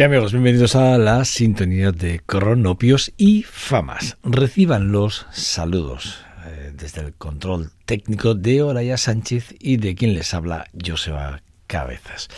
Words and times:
¿Qué 0.00 0.04
amigos? 0.04 0.32
Bienvenidos 0.32 0.76
a 0.76 0.96
la 0.96 1.26
sintonía 1.26 1.92
de 1.92 2.22
Cronopios 2.24 3.12
y 3.18 3.42
Famas. 3.42 4.16
Reciban 4.22 4.92
los 4.92 5.26
saludos 5.30 6.24
eh, 6.46 6.72
desde 6.74 7.02
el 7.02 7.12
control 7.12 7.70
técnico 7.84 8.34
de 8.34 8.62
Olaya 8.62 8.96
Sánchez 8.96 9.54
y 9.60 9.76
de 9.76 9.94
quien 9.94 10.14
les 10.14 10.32
habla 10.32 10.64
Joseba 10.82 11.42
Cabezas. 11.66 12.28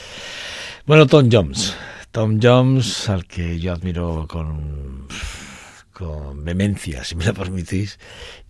Bueno, 0.87 1.07
Tom 1.07 1.29
Jones. 1.31 1.77
Tom 2.11 2.41
Jones, 2.43 3.09
al 3.09 3.27
que 3.27 3.61
yo 3.61 3.73
admiro 3.73 4.27
con, 4.29 5.07
con 5.93 6.45
vehemencia, 6.45 7.05
si 7.05 7.15
me 7.15 7.27
lo 7.27 7.33
permitís, 7.33 8.01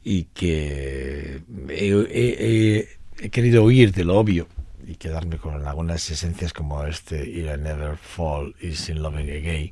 y 0.02 0.22
que 0.32 1.42
he, 1.68 1.88
he- 1.90 2.78
he- 2.78 2.88
he 3.20 3.28
querido 3.28 3.62
huir 3.64 3.92
de 3.92 4.04
lo 4.04 4.16
obvio 4.16 4.48
y 4.86 4.96
quedarme 4.96 5.38
con 5.38 5.66
algunas 5.66 6.10
esencias 6.10 6.52
como 6.52 6.84
este 6.84 7.28
If 7.28 7.46
I 7.46 7.58
Never 7.58 7.96
Fall 7.96 8.54
Is 8.60 8.88
in 8.88 9.02
Loving 9.02 9.30
Again 9.30 9.70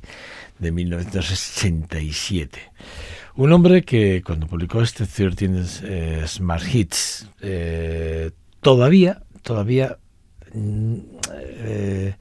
de 0.59 0.71
1967. 0.71 2.59
Un 3.35 3.51
hombre 3.53 3.83
que 3.83 4.21
cuando 4.25 4.47
publicó 4.47 4.81
este 4.81 5.05
13 5.05 5.63
eh, 5.83 6.23
Smart 6.27 6.63
Hits 6.73 7.27
eh, 7.41 8.31
todavía, 8.61 9.23
todavía 9.41 9.97
mm, 10.53 10.97
eh, 11.33 12.15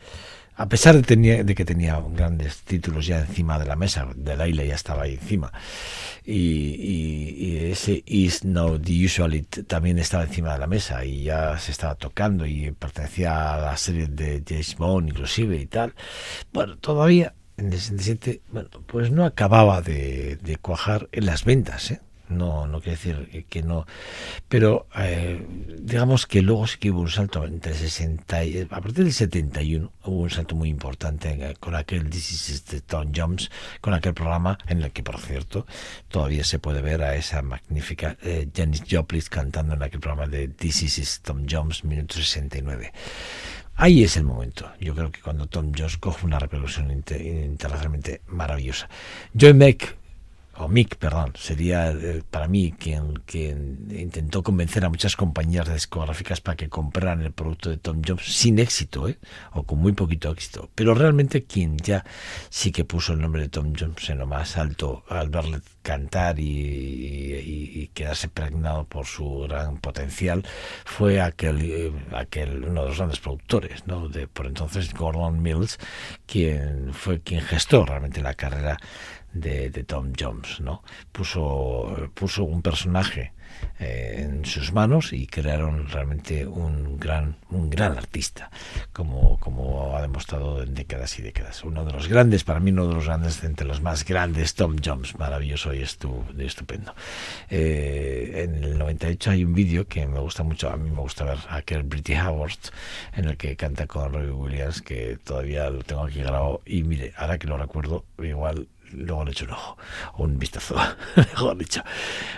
a 0.61 0.67
pesar 0.67 0.95
de, 0.95 1.03
tenía, 1.03 1.43
de 1.43 1.55
que 1.55 1.65
tenía 1.65 1.99
grandes 2.13 2.61
títulos 2.65 3.07
ya 3.07 3.21
encima 3.21 3.59
de 3.59 3.65
la 3.65 3.77
mesa, 3.77 4.07
de 4.15 4.47
isla 4.47 4.63
ya 4.63 4.75
estaba 4.75 5.05
ahí 5.05 5.15
encima, 5.15 5.51
y, 6.23 7.57
ese 7.71 8.03
Is 8.05 8.45
No 8.45 8.79
The 8.79 9.07
Usual 9.07 9.47
también 9.67 9.99
estaba 9.99 10.25
encima 10.25 10.53
de 10.53 10.59
la 10.59 10.67
mesa 10.67 11.03
y 11.03 11.25
ya 11.25 11.59
se 11.59 11.71
estaba 11.71 11.95
tocando 11.95 12.45
y 12.45 12.71
pertenecía 12.73 13.55
a 13.55 13.59
la 13.59 13.77
serie 13.79 14.07
de 14.09 14.43
James 14.47 14.77
Bond 14.77 15.09
inclusive 15.09 15.57
y 15.57 15.67
tal. 15.67 15.95
Bueno, 16.53 16.77
todavía 16.77 17.33
en 17.57 17.73
el 17.73 17.81
67, 17.81 18.43
bueno, 18.53 18.69
pues 18.87 19.11
no 19.11 19.25
acababa 19.25 19.81
de, 19.81 20.37
de 20.43 20.57
cuajar 20.57 21.09
en 21.13 21.25
las 21.25 21.45
ventas, 21.47 21.93
¿eh? 21.93 22.01
No, 22.31 22.67
no 22.67 22.81
quiere 22.81 22.97
decir 22.97 23.47
que 23.49 23.63
no, 23.63 23.87
pero 24.49 24.87
eh, 24.97 25.45
digamos 25.79 26.27
que 26.27 26.43
luego 26.43 26.67
sí 26.67 26.79
que 26.79 26.91
hubo 26.91 27.01
un 27.01 27.11
salto 27.11 27.45
entre 27.45 27.75
60 27.75 28.45
y, 28.45 28.61
a 28.63 28.67
partir 28.81 29.05
del 29.05 29.13
71 29.13 29.93
hubo 30.05 30.23
un 30.23 30.31
salto 30.31 30.55
muy 30.55 30.69
importante 30.69 31.55
con 31.61 31.75
aquel 31.75 32.09
This 32.09 32.49
is 32.51 32.83
Tom 32.87 33.13
Jones, 33.15 33.51
con 33.81 33.95
aquel 33.95 34.15
programa 34.15 34.59
en 34.67 34.83
el 34.83 34.91
que, 34.93 35.03
por 35.03 35.19
cierto, 35.19 35.67
todavía 36.09 36.45
se 36.45 36.59
puede 36.59 36.83
ver 36.83 37.03
a 37.03 37.17
esa 37.17 37.43
magnífica 37.43 38.17
eh, 38.23 38.49
Janis 38.55 38.83
Joplin 38.89 39.21
cantando 39.29 39.75
en 39.75 39.83
aquel 39.83 40.01
programa 40.01 40.27
de 40.27 40.49
This 40.49 40.99
is 40.99 41.21
Tom 41.21 41.47
Jones, 41.49 41.85
minuto 41.85 42.15
69. 42.15 42.93
Ahí 43.77 44.05
es 44.05 44.17
el 44.17 44.25
momento. 44.25 44.71
Yo 44.79 44.95
creo 44.95 45.11
que 45.11 45.21
cuando 45.21 45.47
Tom 45.47 45.73
Jones 45.77 45.97
coge 45.97 46.27
una 46.27 46.39
repercusión 46.39 46.91
internacionalmente 46.91 48.21
maravillosa. 48.27 48.89
Joy 49.33 49.55
Mac 49.55 49.97
o 50.61 50.69
Mick, 50.69 50.97
perdón, 50.97 51.33
sería 51.37 51.91
eh, 51.91 52.23
para 52.31 52.47
mí 52.47 52.73
quien, 52.79 53.15
quien 53.25 53.89
intentó 53.91 54.43
convencer 54.43 54.85
a 54.85 54.91
muchas 54.91 55.17
compañías 55.17 55.73
discográficas 55.73 56.41
para 56.41 56.57
que 56.57 56.69
compraran 56.69 57.23
el 57.23 57.33
producto 57.33 57.71
de 57.71 57.79
Tom 57.79 58.03
Jones 58.07 58.25
sin 58.25 58.59
éxito, 58.59 59.09
¿eh? 59.09 59.19
o 59.53 59.63
con 59.63 59.79
muy 59.79 59.93
poquito 59.93 60.31
éxito. 60.31 60.69
Pero 60.75 60.95
realmente 60.95 61.45
quien 61.45 61.79
ya 61.79 62.05
sí 62.51 62.73
que 62.73 62.85
puso 62.85 63.15
el 63.15 63.21
nombre 63.21 63.43
de 63.43 63.49
Tom 63.49 63.73
Jones 63.79 64.11
en 64.11 64.19
lo 64.19 64.27
más 64.27 64.59
alto 64.59 65.03
al 65.09 65.31
verle 65.31 65.61
cantar 65.83 66.39
y, 66.39 67.91
quedarse 67.95 68.29
pregnado 68.29 68.85
por 68.85 69.07
su 69.07 69.41
gran 69.41 69.79
potencial 69.79 70.45
fue 70.85 71.21
aquel, 71.21 71.61
eh, 71.63 71.93
aquel 72.13 72.65
uno 72.65 72.83
de 72.83 72.89
los 72.89 72.99
grandes 72.99 73.19
productores, 73.19 73.87
¿no? 73.87 74.09
de 74.09 74.29
por 74.29 74.47
entonces 74.47 74.93
Gordon 74.95 75.43
Mills, 75.43 75.79
quien 76.27 76.93
fue 76.93 77.21
quien 77.21 77.41
gestó 77.41 77.85
realmente 77.85 78.21
la 78.21 78.35
carrera 78.35 78.79
de, 79.33 79.71
Tom 79.85 80.13
Jones, 80.19 80.61
¿no? 80.61 80.83
Puso, 81.13 82.11
puso 82.15 82.45
un 82.45 82.63
personaje 82.63 83.33
eh, 83.79 84.17
en 84.19 84.45
sus 84.45 84.73
manos 84.73 85.13
y 85.13 85.27
crearon 85.27 85.89
realmente 85.89 86.47
un 86.47 86.99
gran, 86.99 87.37
un 87.51 87.71
gran 87.71 87.97
artista, 87.97 88.51
como, 88.93 89.39
como 89.39 89.97
ha 89.97 90.03
demostrado 90.03 90.63
en 90.63 90.75
décadas 90.75 91.19
y 91.19 91.23
décadas. 91.23 91.65
Uno 91.65 91.85
de 91.85 91.93
los 91.93 92.09
grandes, 92.09 92.45
para 92.45 92.61
mí 92.61 92.71
uno 92.71 92.89
de 92.89 92.95
los 92.95 93.07
grandes, 93.07 93.43
entre 93.43 93.67
los 93.67 93.81
más 93.81 94.05
grandes, 94.05 94.55
Tom 94.55 94.77
Jones, 94.85 95.19
maravilloso 95.19 95.73
y 95.73 95.81
estupendo. 95.81 96.95
Eh, 97.49 98.45
en 98.45 98.63
el 98.63 98.79
98 98.79 99.31
hay 99.31 99.45
un 99.45 99.55
vídeo 99.55 99.87
que 99.89 100.07
me 100.07 100.21
gusta 100.21 100.43
mucho, 100.43 100.71
a 100.71 100.77
mí 100.77 100.91
me 100.91 101.01
gusta 101.01 101.25
ver, 101.25 101.39
aquel 101.49 101.83
Britty 101.83 102.15
Howard, 102.15 102.59
en 103.15 103.27
el 103.27 103.37
que 103.37 103.57
canta 103.57 103.87
con 103.87 104.13
Robbie 104.13 104.31
Williams, 104.31 104.83
que 104.83 105.19
todavía 105.25 105.71
lo 105.71 105.83
tengo 105.83 106.05
aquí 106.05 106.21
grabado, 106.21 106.61
y 106.67 106.83
mire, 106.83 107.13
ahora 107.17 107.39
que 107.39 107.47
lo 107.47 107.57
recuerdo, 107.57 108.05
igual 108.19 108.69
luego 108.93 109.25
le 109.25 109.33
echo 109.33 109.45
un 109.45 109.53
ojo, 109.53 109.79
un 110.19 110.39
vistazo, 110.39 110.77
mejor 111.17 111.57
dicho. 111.57 111.83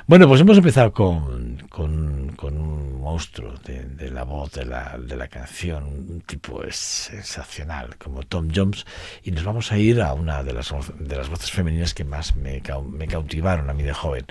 Bueno, 0.06 0.28
pues 0.28 0.40
hemos 0.40 0.56
empezado 0.56 0.93
con, 0.93 1.66
con, 1.69 2.32
un 2.43 3.00
monstruo 3.00 3.54
de, 3.64 4.10
la 4.10 4.25
voz, 4.25 4.52
de 4.52 4.64
la, 4.64 4.99
de 4.99 5.16
la 5.16 5.28
canción, 5.28 5.84
un 5.84 6.20
tipo 6.22 6.62
sensacional 6.70 7.96
como 7.96 8.22
Tom 8.22 8.49
Jones, 8.54 8.84
y 9.22 9.31
nos 9.31 9.44
vamos 9.44 9.72
a 9.72 9.78
ir 9.78 10.00
a 10.00 10.12
una 10.14 10.43
de 10.43 10.52
las, 10.52 10.72
de 10.99 11.16
las 11.16 11.28
voces 11.28 11.50
femeninas 11.50 11.94
que 11.94 12.04
más 12.04 12.37
me, 12.37 12.62
me 12.90 13.06
cautivaron 13.06 13.70
a 13.70 13.72
mí 13.72 13.82
de 13.82 13.93
joven, 13.93 14.26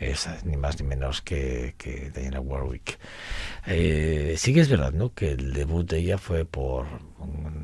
es 0.00 0.28
ni 0.44 0.56
más 0.56 0.80
ni 0.80 0.86
menos 0.86 1.20
que, 1.20 1.74
que 1.76 2.10
Diana 2.10 2.40
Warwick. 2.40 2.98
Eh, 3.66 4.34
sí 4.38 4.54
que 4.54 4.60
es 4.60 4.68
verdad, 4.68 4.92
¿no? 4.92 5.14
Que 5.14 5.32
el 5.32 5.52
debut 5.52 5.88
de 5.88 5.98
ella 5.98 6.18
fue 6.18 6.44
por 6.44 6.86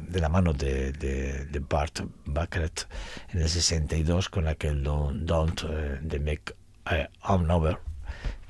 de 0.09 0.21
la 0.21 0.29
mano 0.29 0.53
de, 0.53 0.93
de, 0.93 1.59
Bart 1.69 2.01
Baccarat 2.27 2.83
en 3.31 3.43
el 3.43 3.49
62 3.49 4.29
con 4.29 4.47
aquel 4.47 4.83
Don't, 4.83 5.25
don't 5.25 5.65
uh, 5.65 5.99
de 6.01 6.21
Make 6.21 6.55
uh, 6.87 7.53
Over 7.53 7.86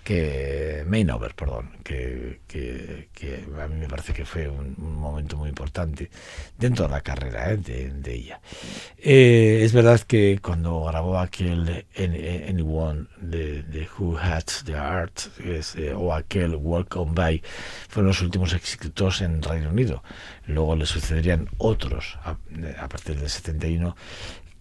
que 0.06 0.84
Mainover, 0.86 1.34
perdón, 1.34 1.78
que, 1.82 2.38
que, 2.46 3.44
a 3.60 3.66
mí 3.66 3.74
me 3.74 3.88
parece 3.88 4.12
que 4.12 4.24
fue 4.24 4.46
un, 4.46 4.76
momento 4.78 5.36
muy 5.36 5.48
importante 5.48 6.08
dentro 6.56 6.84
de 6.86 6.92
la 6.92 7.00
carrera 7.00 7.52
¿eh? 7.52 7.56
de, 7.56 8.14
ella. 8.14 8.40
Eh, 8.98 9.62
es 9.64 9.72
verdad 9.72 10.00
que 10.02 10.38
cuando 10.40 10.84
grabó 10.84 11.18
aquel 11.18 11.86
Anyone 11.96 13.06
de, 13.20 13.64
de 13.64 13.88
Who 13.98 14.16
Had 14.16 14.44
the 14.64 14.76
Art 14.76 15.18
eh, 15.40 15.92
o 15.92 16.14
aquel 16.14 16.54
Welcome 16.54 17.12
By 17.12 17.42
fueron 17.88 18.06
los 18.06 18.22
últimos 18.22 18.52
éxitos 18.52 19.22
en 19.22 19.42
Reino 19.42 19.70
Unido. 19.70 20.04
Luego 20.46 20.76
le 20.76 20.86
sucederían 20.86 21.48
otros 21.58 22.16
a, 22.22 22.36
a 22.78 22.88
partir 22.88 23.18
del 23.18 23.28
71 23.28 23.96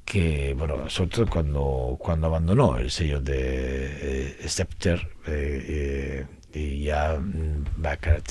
que, 0.05 0.53
bueno, 0.53 0.89
sobre 0.89 1.09
todo 1.09 1.27
cuando, 1.27 1.97
cuando 1.99 2.27
abandonó 2.27 2.77
el 2.77 2.91
sello 2.91 3.19
de 3.21 4.37
eh, 4.39 4.47
Scepter 4.47 5.07
eh, 5.27 6.25
eh, 6.53 6.59
y 6.59 6.83
ya 6.83 7.19
mm, 7.19 7.65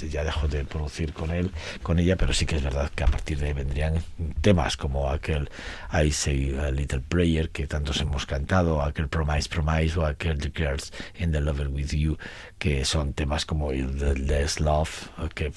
ya 0.09 0.25
dejó 0.25 0.49
de 0.49 0.65
producir 0.65 1.13
con 1.13 1.31
él, 1.31 1.51
con 1.83 1.99
ella, 1.99 2.17
pero 2.17 2.33
sí 2.33 2.47
que 2.47 2.57
es 2.57 2.63
verdad 2.63 2.91
que 2.95 3.05
a 3.05 3.09
partir 3.09 3.39
de 3.39 3.49
ahí 3.49 3.53
vendrían 3.53 4.03
temas 4.41 4.77
como 4.77 5.11
aquel 5.11 5.51
I 5.93 6.11
Say 6.11 6.57
a 6.59 6.71
Little 6.71 7.01
Prayer 7.01 7.51
que 7.51 7.67
tantos 7.67 8.01
hemos 8.01 8.25
cantado, 8.25 8.81
aquel 8.81 9.09
Promise 9.09 9.49
Promise 9.49 9.99
o 9.99 10.07
aquel 10.07 10.39
The 10.39 10.53
Girls 10.57 10.93
in 11.19 11.33
the 11.33 11.41
Level 11.41 11.69
With 11.69 11.89
You, 11.89 12.17
que 12.59 12.85
son 12.85 13.13
temas 13.13 13.45
como 13.45 13.71
The 13.71 14.15
Less 14.15 14.61
Love, 14.61 15.09
que 15.35 15.53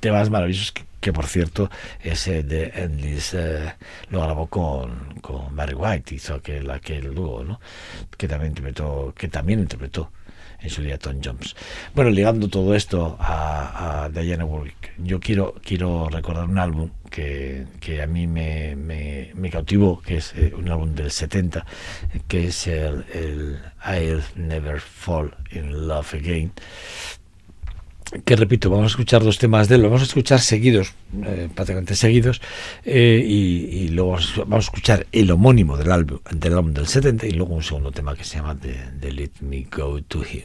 temas 0.00 0.28
maravillosos 0.28 0.72
que, 0.72 0.87
por 1.12 1.26
cierto 1.26 1.70
ese 2.02 2.42
de 2.42 2.72
Endless 2.74 3.34
eh, 3.34 3.74
lo 4.10 4.22
grabó 4.22 4.46
con, 4.46 5.20
con 5.20 5.54
Barry 5.54 5.74
White 5.74 6.14
hizo 6.14 6.34
aquel 6.34 6.70
aquel 6.70 7.14
dúo 7.14 7.44
¿no? 7.44 7.60
que 8.16 8.28
también 8.28 8.50
interpretó 8.50 9.14
que 9.16 9.28
también 9.28 9.60
interpretó 9.60 10.10
en 10.60 10.70
su 10.70 10.82
día 10.82 10.98
Tom 10.98 11.20
Jones 11.22 11.54
bueno 11.94 12.10
ligando 12.10 12.48
todo 12.48 12.74
esto 12.74 13.16
a, 13.20 14.10
Diana 14.12 14.44
Warwick 14.44 14.94
yo 14.98 15.20
quiero 15.20 15.54
quiero 15.64 16.08
recordar 16.08 16.44
un 16.44 16.58
álbum 16.58 16.90
que, 17.10 17.66
que 17.80 18.02
a 18.02 18.06
mí 18.06 18.26
me, 18.26 18.76
me, 18.76 19.50
cautivó 19.50 20.00
que 20.00 20.16
es 20.16 20.34
eh, 20.34 20.52
un 20.56 20.68
álbum 20.68 20.94
del 20.94 21.10
70 21.10 21.64
que 22.26 22.48
es 22.48 22.66
el 22.66 23.60
I'll 23.86 24.22
Never 24.34 24.80
Fall 24.80 25.34
in 25.52 25.86
Love 25.86 26.14
Again 26.14 26.52
que 28.24 28.36
repito, 28.36 28.70
vamos 28.70 28.84
a 28.84 28.88
escuchar 28.88 29.22
dos 29.22 29.38
temas 29.38 29.68
de 29.68 29.76
él, 29.76 29.82
vamos 29.82 30.00
a 30.00 30.04
escuchar 30.04 30.40
seguidos, 30.40 30.94
eh, 31.24 31.48
prácticamente 31.54 31.94
seguidos, 31.94 32.40
eh, 32.84 33.22
y, 33.24 33.88
luego 33.88 34.18
vamos 34.38 34.66
a 34.66 34.68
escuchar 34.70 35.06
el 35.12 35.30
homónimo 35.30 35.76
del 35.76 35.92
álbum, 35.92 36.18
del 36.30 36.54
álbum 36.54 36.72
del 36.72 36.86
70 36.86 37.26
y 37.26 37.32
luego 37.32 37.54
un 37.54 37.62
segundo 37.62 37.92
tema 37.92 38.14
que 38.14 38.24
se 38.24 38.36
llama 38.36 38.56
The, 38.58 39.12
Let 39.12 39.32
Me 39.40 39.66
Go 39.70 40.02
to 40.02 40.22
Him. 40.24 40.44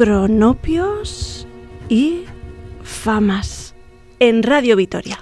Cronopios 0.00 1.46
y 1.90 2.24
famas 2.82 3.74
en 4.18 4.42
Radio 4.42 4.74
Vitoria. 4.74 5.18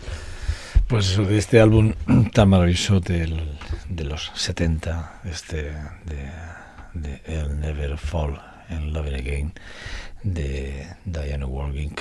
Pues 0.87 1.17
de 1.17 1.37
este 1.37 1.59
álbum 1.59 1.95
tan 2.33 2.51
maravilloso 2.51 3.01
de 3.01 4.05
los 4.05 4.31
70, 4.37 5.23
este 5.25 5.73
de, 6.05 6.31
de 6.95 7.21
El 7.25 7.59
Never 7.59 7.99
Fall 7.99 8.41
and 8.69 8.93
Love 8.93 9.15
Again, 9.15 9.53
de 10.23 10.87
Diana 11.05 11.47
Warging. 11.47 11.97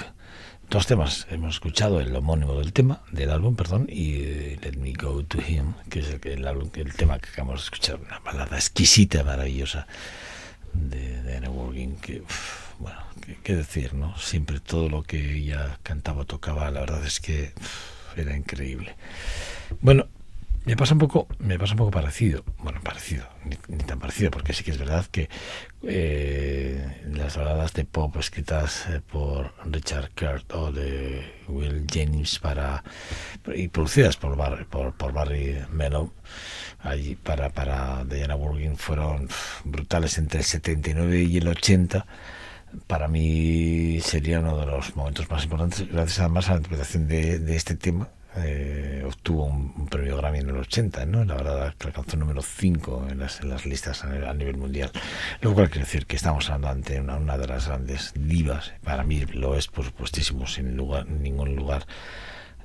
Dos 0.69 0.86
temas 0.86 1.25
hemos 1.31 1.55
escuchado, 1.55 2.00
el 2.00 2.15
homónimo 2.15 2.60
del 2.60 2.74
tema, 2.74 3.01
del 3.12 3.31
álbum, 3.31 3.55
perdón, 3.55 3.88
y 3.89 4.17
eh, 4.17 4.60
Let 4.62 4.77
Me 4.77 4.93
Go 4.93 5.24
to 5.24 5.39
Him, 5.39 5.74
que 5.89 6.01
es 6.01 6.10
el, 6.10 6.46
el, 6.46 6.69
el 6.75 6.93
tema 6.93 7.17
que 7.17 7.29
acabamos 7.29 7.62
de 7.62 7.63
escuchar, 7.63 8.00
una 8.00 8.19
balada 8.19 8.55
exquisita, 8.55 9.24
maravillosa 9.24 9.88
de 10.74 11.24
Diana 11.24 11.50
Warging, 11.50 11.96
que 11.96 12.22
bueno, 12.79 13.00
qué, 13.43 13.55
decir, 13.55 13.93
¿no? 13.93 14.17
Siempre 14.17 14.60
todo 14.60 14.89
lo 14.89 15.03
que 15.03 15.38
ella 15.38 15.79
cantaba, 15.84 16.25
tocaba, 16.25 16.69
la 16.72 16.81
verdad 16.81 17.05
es 17.05 17.19
que 17.19 17.53
era 18.15 18.36
increíble. 18.36 18.96
Bueno, 19.81 20.07
Me 20.65 20.75
pasa 20.75 20.96
un 20.96 21.00
poco, 21.00 21.27
me 21.39 21.57
pasa 21.57 21.75
un 21.75 21.77
poco 21.77 21.91
parecido, 21.91 22.43
bueno, 22.57 22.81
parecido, 22.84 23.25
ni, 23.46 23.77
tan 23.77 24.00
parecido, 24.00 24.31
porque 24.31 24.51
sí 24.51 24.65
que 24.65 24.72
es 24.72 24.77
verdad 24.77 25.05
que 25.05 25.29
eh, 25.84 27.03
las 27.13 27.38
baladas 27.38 27.72
de 27.72 27.86
pop 27.86 28.13
escritas 28.17 28.86
eh, 28.89 29.00
por 29.00 29.53
Richard 29.63 30.10
Kurt 30.13 30.51
o 30.53 30.74
de 30.74 31.24
Will 31.48 31.88
Jennings 31.89 32.39
para 32.39 32.84
y 33.55 33.69
producidas 33.69 34.17
por, 34.17 34.36
por, 34.67 34.93
por 34.93 35.13
Barry 35.13 35.55
Mellow 35.72 36.12
allí 36.79 37.15
para, 37.15 37.50
para 37.50 38.03
Diana 38.03 38.36
Burgin 38.36 38.75
fueron 38.75 39.29
brutales 39.63 40.17
entre 40.17 40.39
el 40.39 40.46
79 40.46 41.24
y 41.24 41.38
el 41.38 41.48
80 41.48 42.05
para 42.86 43.07
mí 43.07 44.00
sería 44.01 44.39
uno 44.39 44.57
de 44.57 44.65
los 44.65 44.96
momentos 44.96 45.29
más 45.29 45.43
importantes 45.43 45.88
gracias 45.91 46.19
además 46.19 46.50
a 46.50 46.51
la 46.51 46.57
interpretación 46.57 47.07
de, 47.07 47.39
de 47.39 47.55
este 47.55 47.75
tema 47.75 48.10
eh, 48.39 49.03
obtuvo 49.05 49.46
un, 49.46 49.88
premio 49.88 50.17
Grammy 50.17 50.39
en 50.39 50.50
el 50.50 50.57
80, 50.57 51.05
¿no? 51.05 51.25
La 51.25 51.36
verdad 51.36 51.74
que 51.75 51.88
alcanzó 51.88 52.13
el 52.13 52.19
número 52.19 52.41
5 52.41 53.07
en 53.10 53.19
las, 53.19 53.41
en 53.41 53.50
las 53.50 53.65
listas 53.65 54.03
a, 54.03 54.34
nivel 54.34 54.57
mundial. 54.57 54.91
Lo 55.41 55.53
cual 55.53 55.69
quiere 55.69 55.86
decir 55.86 56.05
que 56.05 56.17
estamos 56.17 56.50
hablando 56.50 56.69
ante 56.69 57.00
una, 57.00 57.15
una, 57.15 57.38
de 57.38 57.48
las 57.48 57.67
grandes 57.67 58.13
divas. 58.15 58.74
Para 58.84 59.03
mí 59.03 59.22
lo 59.34 59.55
es, 59.55 59.67
por 59.67 59.86
supuestísimo, 59.86 60.46
sin 60.46 60.75
lugar, 60.77 61.07
ningún 61.07 61.55
lugar 61.55 61.88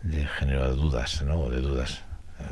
de 0.02 0.26
género 0.26 0.68
de 0.68 0.76
dudas, 0.76 1.22
¿no? 1.22 1.48
De 1.48 1.60
dudas 1.60 2.04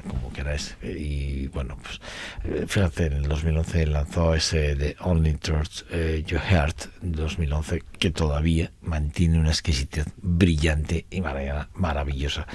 como 0.09 0.33
queráis. 0.33 0.77
Y 0.83 1.49
bueno, 1.49 1.77
pues 1.83 2.01
eh, 2.45 2.65
fíjate, 2.67 3.07
en 3.07 3.13
el 3.15 3.29
2011 3.29 3.87
lanzó 3.87 4.35
ese 4.35 4.75
de 4.75 4.97
Only 5.01 5.35
Truth 5.35 5.85
eh, 5.91 6.23
Your 6.27 6.41
Heart, 6.41 6.87
2011, 7.03 7.83
que 7.99 8.11
todavía 8.11 8.73
mantiene 8.83 9.39
una 9.39 9.51
exquisitez 9.51 10.07
brillante 10.17 11.07
y 11.11 11.21
maravillosa, 11.21 12.47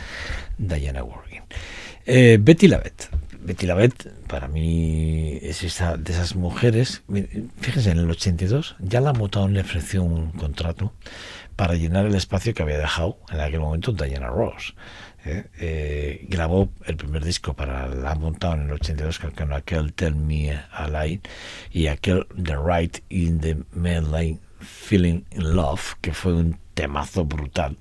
Diana 0.57 1.03
Working. 1.03 1.41
Eh, 2.05 2.37
Betty 2.39 2.67
Lavette. 2.67 3.09
Betty 3.39 3.67
Lavette, 3.67 4.09
para 4.27 4.47
mí, 4.47 5.37
es 5.41 5.63
esa 5.63 5.97
de 5.97 6.13
esas 6.13 6.35
mujeres. 6.35 7.03
Fíjense, 7.61 7.91
en 7.91 7.99
el 7.99 8.09
82 8.09 8.75
ya 8.79 9.01
la 9.01 9.13
Motown 9.13 9.53
le 9.53 9.61
ofreció 9.61 10.03
un 10.03 10.31
contrato 10.31 10.93
para 11.55 11.75
llenar 11.75 12.05
el 12.05 12.15
espacio 12.15 12.53
que 12.53 12.63
había 12.63 12.77
dejado 12.77 13.19
en 13.29 13.39
aquel 13.39 13.59
momento 13.59 13.91
Diana 13.91 14.27
Ross. 14.27 14.75
¿Eh? 15.25 15.45
Eh, 15.59 16.25
grabó 16.29 16.69
el 16.85 16.95
primer 16.95 17.23
disco 17.23 17.53
para 17.53 17.87
la 17.87 18.15
Mountain 18.15 18.61
en 18.61 18.65
el 18.67 18.73
82 18.73 19.19
con 19.19 19.53
aquel 19.53 19.93
Tell 19.93 20.15
Me 20.15 20.51
a 20.51 20.87
Lie 20.87 21.21
y 21.71 21.87
aquel 21.87 22.25
The 22.41 22.55
Right 22.55 22.99
in 23.09 23.39
the 23.39 23.57
Mainline 23.73 24.39
Feeling 24.59 25.25
in 25.31 25.55
Love 25.55 25.95
que 26.01 26.13
fue 26.13 26.33
un 26.33 26.57
temazo 26.73 27.25
brutal 27.25 27.77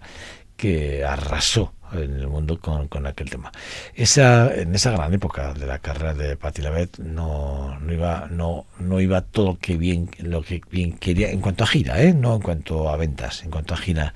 que 0.56 1.04
arrasó 1.04 1.72
en 1.92 2.14
el 2.20 2.26
mundo 2.26 2.58
con, 2.58 2.88
con, 2.88 3.06
aquel 3.06 3.30
tema. 3.30 3.52
Esa, 3.94 4.52
en 4.54 4.74
esa 4.74 4.90
gran 4.90 5.12
época 5.14 5.52
de 5.54 5.66
la 5.66 5.78
carrera 5.78 6.14
de 6.14 6.36
Patti 6.36 6.62
LaBelle 6.62 6.90
no, 6.98 7.78
no 7.78 7.92
iba 7.92 8.28
no, 8.30 8.66
no 8.78 9.00
iba 9.00 9.20
todo 9.20 9.58
que 9.58 9.76
bien 9.76 10.10
lo 10.18 10.42
que 10.42 10.60
bien 10.70 10.94
quería 10.94 11.30
en 11.30 11.40
cuanto 11.40 11.64
a 11.64 11.66
gira, 11.66 12.02
¿eh? 12.02 12.12
no 12.12 12.34
en 12.36 12.42
cuanto 12.42 12.88
a 12.88 12.96
ventas, 12.96 13.44
en 13.44 13.50
cuanto 13.50 13.74
a 13.74 13.76
gira 13.76 14.14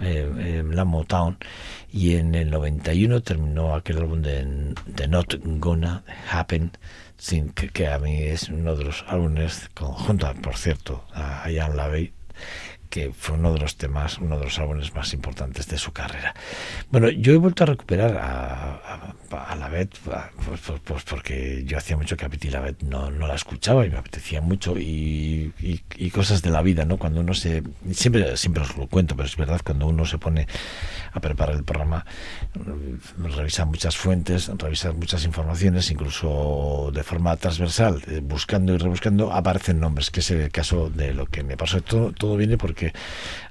eh, 0.00 0.62
la 0.66 0.84
Motown 0.84 1.36
y 1.92 2.16
en 2.16 2.34
el 2.34 2.50
91 2.50 3.20
terminó 3.22 3.74
aquel 3.74 3.98
álbum 3.98 4.22
de, 4.22 4.74
de 4.86 5.08
Not 5.08 5.40
Gonna 5.42 6.04
Happen 6.30 6.72
sin 7.16 7.50
que, 7.50 7.86
a 7.86 7.98
mí 7.98 8.22
es 8.22 8.48
uno 8.48 8.76
de 8.76 8.84
los 8.84 9.04
álbumes 9.06 9.68
conjunto 9.74 10.32
por 10.42 10.56
cierto 10.56 11.04
a 11.12 11.50
Ian 11.50 11.76
LaVey 11.76 12.12
que 12.90 13.12
fue 13.12 13.36
uno 13.36 13.52
de 13.52 13.60
los 13.60 13.76
temas, 13.76 14.18
uno 14.18 14.36
de 14.36 14.44
los 14.44 14.58
álbumes 14.58 14.92
más 14.94 15.14
importantes 15.14 15.68
de 15.68 15.78
su 15.78 15.92
carrera. 15.92 16.34
Bueno, 16.90 17.08
yo 17.08 17.32
he 17.32 17.36
vuelto 17.36 17.62
a 17.62 17.66
recuperar 17.66 18.18
a, 18.20 19.14
la 19.54 19.68
Bet, 19.68 19.96
pues, 20.04 20.60
pues, 20.66 20.80
pues, 20.82 21.04
porque 21.04 21.62
yo 21.64 21.78
hacía 21.78 21.96
mucho 21.96 22.16
que 22.16 22.24
a 22.24 22.28
Betty 22.28 22.50
la 22.50 22.60
Bet 22.60 22.82
no, 22.82 23.10
no 23.10 23.28
la 23.28 23.36
escuchaba 23.36 23.86
y 23.86 23.90
me 23.90 23.98
apetecía 23.98 24.40
mucho 24.40 24.76
y, 24.76 25.52
y, 25.60 26.10
cosas 26.10 26.42
de 26.42 26.50
la 26.50 26.62
vida, 26.62 26.84
¿no? 26.84 26.96
Cuando 26.96 27.20
uno 27.20 27.34
se, 27.34 27.62
siempre, 27.92 28.36
siempre 28.36 28.64
os 28.64 28.76
lo 28.76 28.88
cuento, 28.88 29.14
pero 29.14 29.28
es 29.28 29.36
verdad, 29.36 29.60
cuando 29.64 29.86
uno 29.86 30.04
se 30.04 30.18
pone 30.18 30.48
a 31.12 31.20
preparar 31.20 31.54
el 31.54 31.62
programa, 31.62 32.04
mm, 32.54 33.24
revisa 33.36 33.64
muchas 33.64 33.96
fuentes, 33.96 34.50
revisa 34.58 34.92
muchas 34.92 35.24
informaciones, 35.24 35.90
incluso 35.92 36.90
de 36.92 37.04
forma 37.04 37.36
transversal, 37.36 38.02
eh, 38.08 38.20
buscando 38.22 38.74
y 38.74 38.78
rebuscando, 38.78 39.32
aparecen 39.32 39.78
nombres, 39.78 40.10
que 40.10 40.20
es 40.20 40.30
el 40.32 40.50
caso 40.50 40.90
de 40.90 41.14
lo 41.14 41.26
que 41.26 41.44
me 41.44 41.56
pasó. 41.56 41.80
Todo, 41.80 42.12
todo 42.12 42.36
viene 42.36 42.58
porque 42.58 42.79
que 42.80 42.92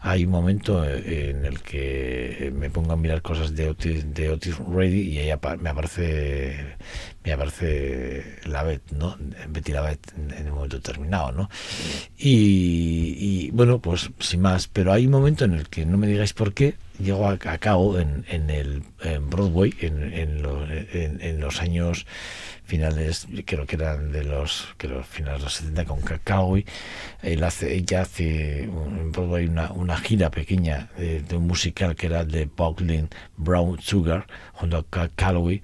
hay 0.02 0.26
un 0.26 0.32
momento 0.32 0.84
eh, 0.84 1.30
en 1.30 1.46
el 1.46 1.62
que 1.62 2.52
me 2.56 2.70
pongo 2.70 2.94
a 2.94 2.98
mirar 2.98 3.22
cosas 3.22 3.56
de 3.56 3.70
Otis, 3.70 4.14
de 4.14 4.30
Otis 4.30 4.58
Ready 4.58 5.02
y 5.02 5.20
ahí 5.20 5.40
me 5.60 5.70
aparece 5.70 6.78
me 7.24 7.34
aparece 7.34 8.40
la 8.46 8.64
Bet, 8.64 8.92
¿no? 8.92 9.18
Betty 9.50 9.72
la 9.72 9.82
Bet 9.82 10.00
en, 10.16 10.48
un 10.48 10.56
momento 10.56 10.78
determinado, 10.78 11.32
¿no? 11.32 11.50
Y, 12.18 13.52
bueno, 13.52 13.80
pues 13.80 14.10
sin 14.20 14.42
más, 14.42 14.68
pero 14.68 14.94
hay 14.94 15.06
un 15.06 15.12
momento 15.12 15.46
en 15.46 15.54
el 15.54 15.70
que 15.70 15.86
no 15.86 15.98
me 15.98 16.08
digáis 16.08 16.34
por 16.34 16.54
qué 16.54 16.76
llego 17.00 17.28
a, 17.28 17.38
cabo 17.38 17.98
en, 17.98 18.26
en 18.30 18.50
el 18.50 18.84
en 19.02 19.30
Broadway 19.30 19.74
en, 19.80 20.14
en, 20.14 21.22
en 21.22 21.40
los 21.40 21.62
años 21.62 22.06
finales, 22.70 23.28
creo 23.46 23.66
que 23.66 23.76
eran 23.76 24.12
de 24.12 24.24
los, 24.24 24.68
que 24.78 24.88
los 24.88 25.06
finales 25.06 25.40
de 25.40 25.44
los 25.46 25.54
70 25.56 25.86
con 25.86 26.02
Cacao. 26.02 26.56
Él 27.24 27.44
hace, 27.44 27.74
ella 27.74 28.02
hace 28.04 28.70
un, 28.70 29.12
una, 29.18 29.72
una 29.72 29.98
gira 29.98 30.30
pequeña 30.30 30.90
de, 30.98 31.36
un 31.36 31.48
musical 31.48 31.96
que 31.96 32.06
era 32.06 32.24
de 32.24 32.46
Buckling 32.46 33.10
Brown 33.36 33.82
Sugar 33.82 34.28
junto 34.54 34.78
a 34.92 35.10
Calloway, 35.10 35.62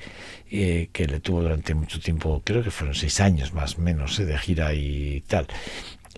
eh, 0.51 0.89
que 0.91 1.07
le 1.07 1.19
tuvo 1.19 1.41
durante 1.41 1.73
mucho 1.73 1.99
tiempo, 1.99 2.41
creo 2.43 2.63
que 2.63 2.71
fueron 2.71 2.95
seis 2.95 3.19
años 3.19 3.53
más 3.53 3.77
o 3.77 3.81
menos 3.81 4.19
eh, 4.19 4.25
de 4.25 4.37
gira 4.37 4.73
y 4.73 5.21
tal. 5.27 5.47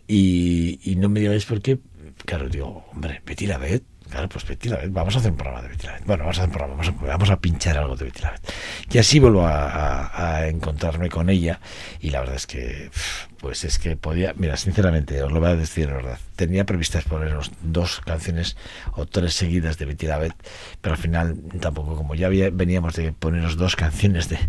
Y, 0.07 0.79
y 0.83 0.95
no 0.95 1.09
me 1.09 1.19
digáis 1.19 1.45
por 1.45 1.61
qué, 1.61 1.79
claro, 2.25 2.49
digo, 2.49 2.85
hombre, 2.91 3.21
Betty 3.25 3.47
la 3.47 3.57
Beth 3.57 3.83
Claro, 4.09 4.29
pues 4.29 4.47
Betty 4.47 4.69
la 4.69 4.79
vamos 4.87 5.15
a 5.15 5.19
hacer 5.19 5.31
un 5.31 5.37
programa 5.37 5.61
de 5.61 5.69
Betty 5.69 5.85
la 5.85 5.99
Bueno, 6.05 6.23
vamos 6.23 6.37
a 6.39 6.43
hacer 6.43 6.49
un 6.49 6.57
programa, 6.57 6.81
vamos 6.81 7.03
a, 7.03 7.05
vamos 7.07 7.29
a 7.29 7.39
pinchar 7.39 7.77
algo 7.77 7.95
de 7.95 8.05
Betty 8.05 8.21
la 8.21 8.39
Y 8.89 8.97
así 8.97 9.19
vuelvo 9.19 9.45
a, 9.45 10.37
a, 10.37 10.47
encontrarme 10.47 11.09
con 11.09 11.29
ella 11.29 11.59
y 11.99 12.09
la 12.09 12.21
verdad 12.21 12.35
es 12.35 12.47
que, 12.47 12.89
pues 13.39 13.63
es 13.63 13.79
que 13.79 13.95
podía, 13.95 14.33
mira, 14.37 14.57
sinceramente, 14.57 15.21
os 15.23 15.31
lo 15.31 15.39
voy 15.39 15.49
a 15.49 15.55
decir 15.55 15.87
la 15.87 15.95
verdad, 15.95 16.19
tenía 16.35 16.65
previstas 16.65 17.03
ponernos 17.03 17.51
dos 17.61 18.01
canciones 18.05 18.57
o 18.93 19.05
tres 19.05 19.33
seguidas 19.33 19.77
de 19.77 19.85
Betty 19.85 20.07
la 20.07 20.17
pero 20.81 20.95
al 20.95 21.01
final 21.01 21.37
tampoco, 21.59 21.95
como 21.95 22.15
ya 22.15 22.29
veníamos 22.29 22.95
de 22.95 23.11
ponernos 23.11 23.57
dos 23.57 23.75
canciones 23.75 24.29
de, 24.29 24.39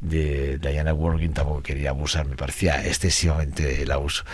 de 0.00 0.58
Diana 0.58 0.94
Working, 0.94 1.32
tampoco 1.32 1.62
quería 1.62 1.90
abusar, 1.90 2.26
me 2.26 2.36
parecía 2.36 2.86
excesivamente 2.86 3.82
el 3.82 3.90
abuso. 3.90 4.24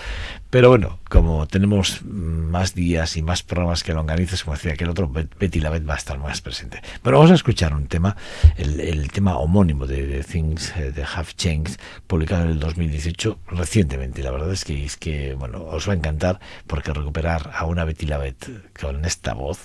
Pero 0.52 0.68
bueno, 0.68 0.98
como 1.08 1.46
tenemos 1.46 2.02
más 2.02 2.74
días 2.74 3.16
y 3.16 3.22
más 3.22 3.42
programas 3.42 3.82
que 3.82 3.94
lo 3.94 4.00
organizas, 4.00 4.44
como 4.44 4.54
decía 4.54 4.76
que 4.76 4.84
el 4.84 4.90
otro, 4.90 5.08
Betty 5.08 5.60
la 5.60 5.70
va 5.70 5.94
a 5.94 5.96
estar 5.96 6.18
más 6.18 6.42
presente. 6.42 6.82
Pero 7.02 7.16
vamos 7.16 7.30
a 7.30 7.36
escuchar 7.36 7.74
un 7.74 7.86
tema, 7.86 8.16
el, 8.58 8.78
el 8.80 9.10
tema 9.10 9.38
homónimo 9.38 9.86
de, 9.86 10.22
Things 10.22 10.74
eh, 10.76 10.92
de 10.92 11.04
Have 11.04 11.28
Changed, 11.36 11.80
publicado 12.06 12.44
en 12.44 12.50
el 12.50 12.60
2018, 12.60 13.38
recientemente. 13.48 14.01
La 14.02 14.30
verdad 14.32 14.52
es 14.52 14.64
que, 14.64 14.84
es 14.84 14.96
que 14.96 15.34
bueno, 15.34 15.62
os 15.62 15.88
va 15.88 15.92
a 15.92 15.96
encantar 15.96 16.40
porque 16.66 16.92
recuperar 16.92 17.52
a 17.54 17.64
una 17.66 17.84
Betty 17.84 18.06
Lavette 18.06 18.72
con 18.78 19.04
esta 19.04 19.32
voz, 19.32 19.58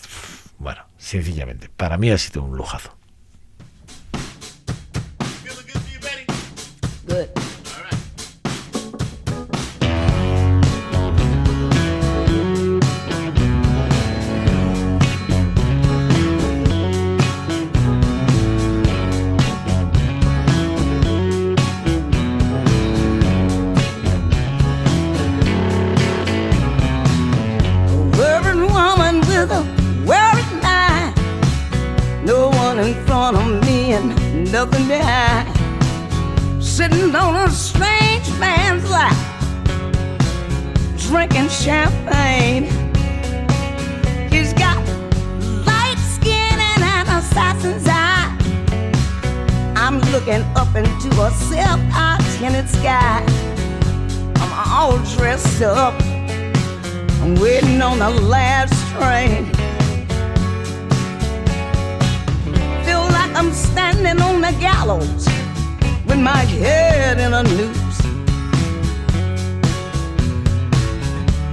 bueno, 0.60 0.86
sencillamente, 0.98 1.70
para 1.70 1.98
mí 1.98 2.12
ha 2.12 2.18
sido 2.18 2.44
un 2.44 2.56
lujazo. 2.56 2.98
nothing 7.18 7.47
into 50.78 51.10
a 51.22 51.32
silk 51.32 51.80
tinted 52.38 52.70
sky. 52.70 53.24
I'm 54.36 54.52
all 54.72 54.98
dressed 55.16 55.62
up. 55.62 55.96
I'm 57.22 57.36
waiting 57.36 57.82
on 57.82 58.00
the 58.00 58.10
last 58.10 58.76
train. 58.94 59.46
Feel 62.86 63.02
like 63.18 63.34
I'm 63.36 63.52
standing 63.54 64.22
on 64.22 64.42
the 64.42 64.52
gallows 64.60 65.26
with 66.06 66.18
with 66.18 66.20
my 66.20 66.44
head 66.46 67.20
in 67.20 67.34
a 67.34 67.44
noose. 67.44 68.00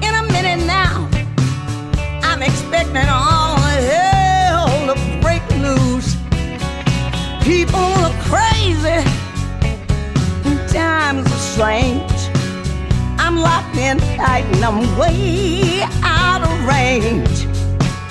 In 0.07 0.15
a 0.15 0.23
minute 0.33 0.67
now, 0.67 1.09
I'm 2.23 2.43
expecting 2.43 3.09
all 3.09 3.57
hell 3.57 4.69
to 4.89 5.21
break 5.21 5.43
loose. 5.61 6.17
People 7.43 7.89
are 8.05 8.15
crazy, 8.23 9.13
times 10.75 11.25
are 11.31 11.45
strange. 11.55 12.21
I'm 13.19 13.37
locked 13.37 13.77
in 13.77 13.99
tight 14.19 14.45
and 14.55 14.65
I'm 14.65 14.99
way 14.99 15.83
out 16.03 16.43
of 16.43 16.53
range. 16.67 17.47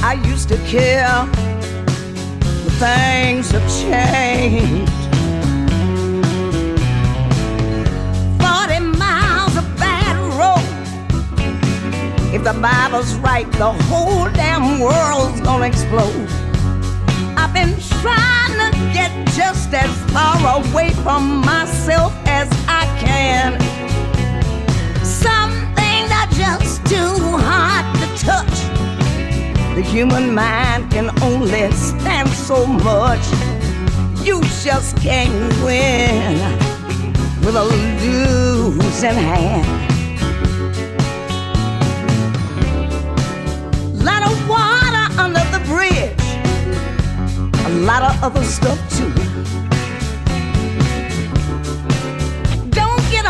I 0.01 0.13
used 0.31 0.47
to 0.47 0.57
care, 0.59 1.27
but 2.39 2.73
things 2.79 3.51
have 3.51 3.67
changed. 3.83 4.91
40 8.39 8.79
miles 8.97 9.57
of 9.57 9.65
bad 9.77 10.15
road. 10.39 10.63
If 12.33 12.45
the 12.45 12.53
Bible's 12.53 13.13
right, 13.15 13.51
the 13.53 13.73
whole 13.89 14.29
damn 14.31 14.79
world's 14.79 15.41
gonna 15.41 15.65
explode. 15.65 16.29
I've 17.35 17.53
been 17.53 17.75
trying 18.01 18.55
to 18.63 18.69
get 18.93 19.11
just 19.33 19.73
as 19.73 19.91
far 20.13 20.63
away 20.63 20.91
from 21.03 21.41
myself 21.41 22.22
can. 23.05 23.59
Some 25.03 25.51
things 25.75 26.09
are 26.11 26.29
just 26.43 26.85
too 26.85 27.15
hard 27.47 27.85
to 27.99 28.07
touch. 28.25 28.57
The 29.75 29.81
human 29.81 30.33
mind 30.33 30.91
can 30.91 31.09
only 31.21 31.71
stand 31.71 32.29
so 32.29 32.65
much. 32.65 33.25
You 34.23 34.41
just 34.63 34.97
can't 34.97 35.53
win 35.63 36.37
with 37.45 37.55
a 37.55 37.63
losing 37.63 39.15
hand. 39.15 39.83
lot 44.03 44.31
of 44.31 44.49
water 44.49 45.05
under 45.17 45.43
the 45.51 45.61
bridge, 45.65 46.13
a 47.65 47.69
lot 47.85 48.03
of 48.03 48.21
other 48.23 48.43
stuff 48.43 48.77
too. 48.97 49.32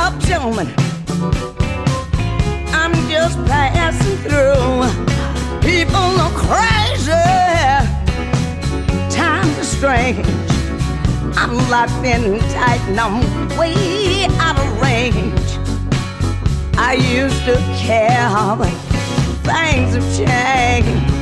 Up, 0.03 0.19
gentlemen. 0.19 0.67
I'm 2.75 2.93
just 3.09 3.37
passing 3.47 4.17
through. 4.25 4.83
People 5.61 6.09
are 6.25 6.35
crazy. 6.47 7.29
Times 9.09 9.57
are 9.57 9.69
strange. 9.77 10.27
I'm 11.37 11.55
locked 11.69 12.03
in 12.03 12.39
tight 12.51 12.81
and 12.89 12.99
I'm 12.99 13.17
way 13.57 14.27
out 14.45 14.59
of 14.59 14.81
range. 14.81 15.49
I 16.77 16.95
used 16.95 17.41
to 17.45 17.55
care, 17.77 18.27
but 18.57 18.75
things 19.47 19.95
have 19.95 20.09
changed. 20.19 21.13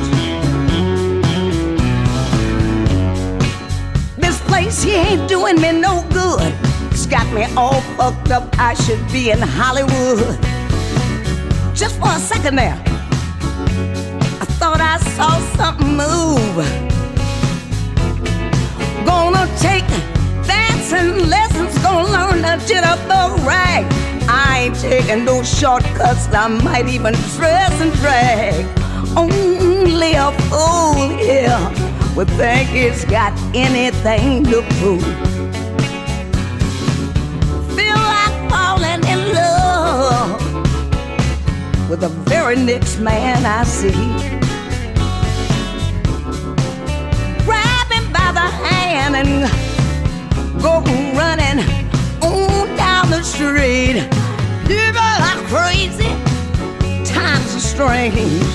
This 4.17 4.41
place, 4.49 4.81
he 4.81 4.93
ain't 4.93 5.29
doing 5.29 5.61
me 5.61 5.71
no 5.71 6.03
good. 6.09 6.51
It's 6.91 7.05
got 7.05 7.31
me 7.31 7.45
all 7.55 7.81
fucked 8.01 8.31
up. 8.31 8.45
I 8.57 8.73
should 8.73 9.03
be 9.11 9.29
in 9.29 9.39
Hollywood. 9.39 10.35
Just 11.75 11.95
for 11.99 12.09
a 12.09 12.21
second 12.31 12.55
there, 12.55 12.79
I 14.43 14.45
thought 14.59 14.81
I 14.93 14.97
saw 15.15 15.33
something 15.57 15.93
move. 16.03 16.57
Gonna 19.05 19.45
take 19.67 19.87
dancing 20.47 21.29
lessons, 21.29 21.77
gonna 21.85 22.09
learn 22.15 22.41
the 22.41 22.55
jitterbug 22.67 23.31
rag. 23.45 23.83
I 24.27 24.61
ain't 24.63 24.79
taking 24.79 25.23
no 25.23 25.43
shortcuts, 25.43 26.25
I 26.33 26.47
might 26.47 26.87
even 26.87 27.13
dress 27.35 27.73
and 27.83 27.93
drag. 28.01 28.65
Only 29.15 30.13
a 30.13 30.31
fool 30.49 31.09
here 31.27 31.61
would 32.15 32.31
think 32.41 32.67
it's 32.73 33.05
got 33.05 33.31
anything 33.53 34.43
to 34.45 34.63
prove. 34.79 35.30
With 41.91 41.99
the 41.99 42.07
very 42.07 42.55
next 42.55 42.99
man 42.99 43.45
I 43.45 43.65
see. 43.65 43.91
Grab 47.43 47.87
him 47.91 48.07
by 48.13 48.31
the 48.31 48.47
hand 48.63 49.17
and 49.17 49.31
go 50.61 50.79
running 51.19 51.59
on 52.21 52.77
down 52.77 53.09
the 53.09 53.21
street. 53.21 54.07
People 54.71 55.17
are 55.29 55.41
crazy, 55.51 56.11
times 57.03 57.53
are 57.57 57.67
strange. 57.73 58.47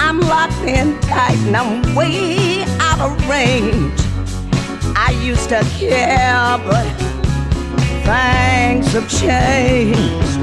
I'm 0.00 0.20
locked 0.20 0.64
in 0.64 0.98
tight 1.00 1.36
and 1.46 1.54
I'm 1.54 1.94
way 1.94 2.64
out 2.80 2.98
of 2.98 3.28
range. 3.28 3.92
I 4.96 5.10
used 5.22 5.50
to 5.50 5.60
care, 5.78 6.56
but 6.66 6.86
things 8.06 8.90
have 8.94 9.10
changed. 9.10 10.33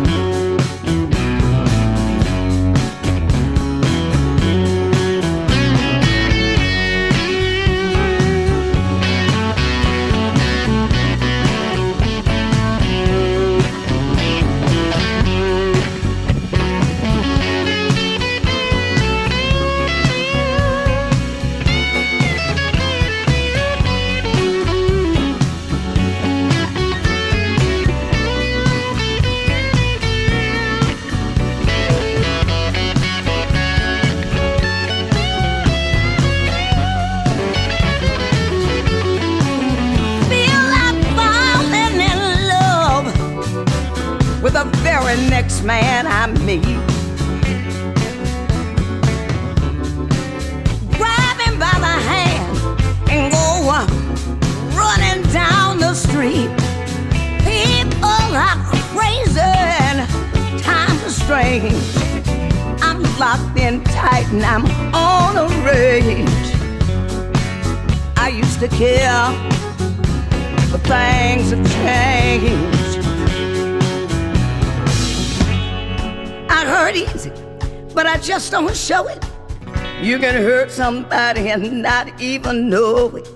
Somebody 80.82 81.48
and 81.52 81.84
not 81.84 82.08
even 82.20 82.68
know 82.68 83.16
it. 83.16 83.28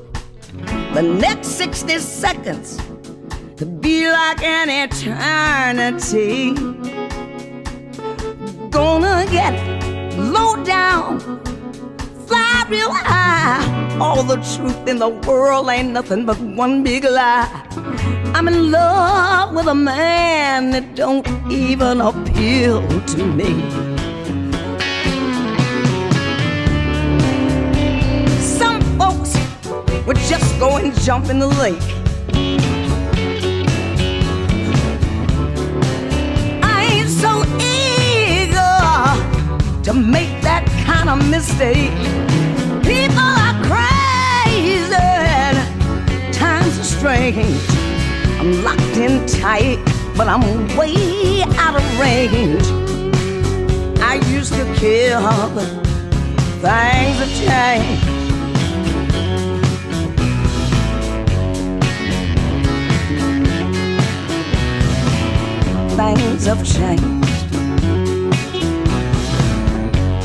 The 0.96 1.04
next 1.04 1.50
60 1.60 2.00
seconds 2.00 2.82
could 3.56 3.80
be 3.82 4.10
like 4.10 4.42
an 4.42 4.68
eternity. 4.86 6.54
Gonna 8.72 9.28
get 9.30 9.54
low 10.18 10.56
down, 10.64 11.20
fly 12.26 12.66
real 12.68 12.92
high. 12.92 13.62
All 14.00 14.24
the 14.24 14.38
truth 14.38 14.88
in 14.88 14.98
the 14.98 15.10
world 15.10 15.70
ain't 15.70 15.92
nothing 15.92 16.26
but 16.26 16.40
one 16.40 16.82
big 16.82 17.04
lie. 17.04 17.48
I'm 18.34 18.48
in 18.48 18.72
love 18.72 19.54
with 19.54 19.68
a 19.68 19.76
man 19.76 20.72
that 20.72 20.96
don't 20.96 21.28
even 21.52 22.02
appeal 22.02 22.82
to 23.14 23.24
me. 23.24 23.95
And 30.78 30.94
jump 31.02 31.30
in 31.30 31.40
the 31.40 31.48
lake. 31.48 31.82
I 36.64 36.88
ain't 36.92 37.10
so 37.10 37.44
eager 37.60 38.82
to 39.84 39.94
make 39.94 40.42
that 40.42 40.66
kind 40.86 41.10
of 41.10 41.30
mistake. 41.30 41.92
People 42.84 43.30
are 43.46 43.56
crazy, 43.70 44.90
times 46.32 46.80
are 46.80 46.84
strange. 46.84 47.62
I'm 48.40 48.64
locked 48.64 48.98
in 48.98 49.26
tight, 49.28 49.80
but 50.18 50.28
I'm 50.28 50.42
way 50.76 51.44
out 51.58 51.76
of 51.76 52.00
range. 52.00 52.66
I 54.00 54.16
used 54.30 54.54
to 54.54 54.66
kill, 54.76 55.22
but 55.56 55.70
things 56.62 57.18
have 57.22 57.34
changed. 57.46 58.05
Things 65.96 66.46
have 66.46 66.62
changed. 66.66 67.04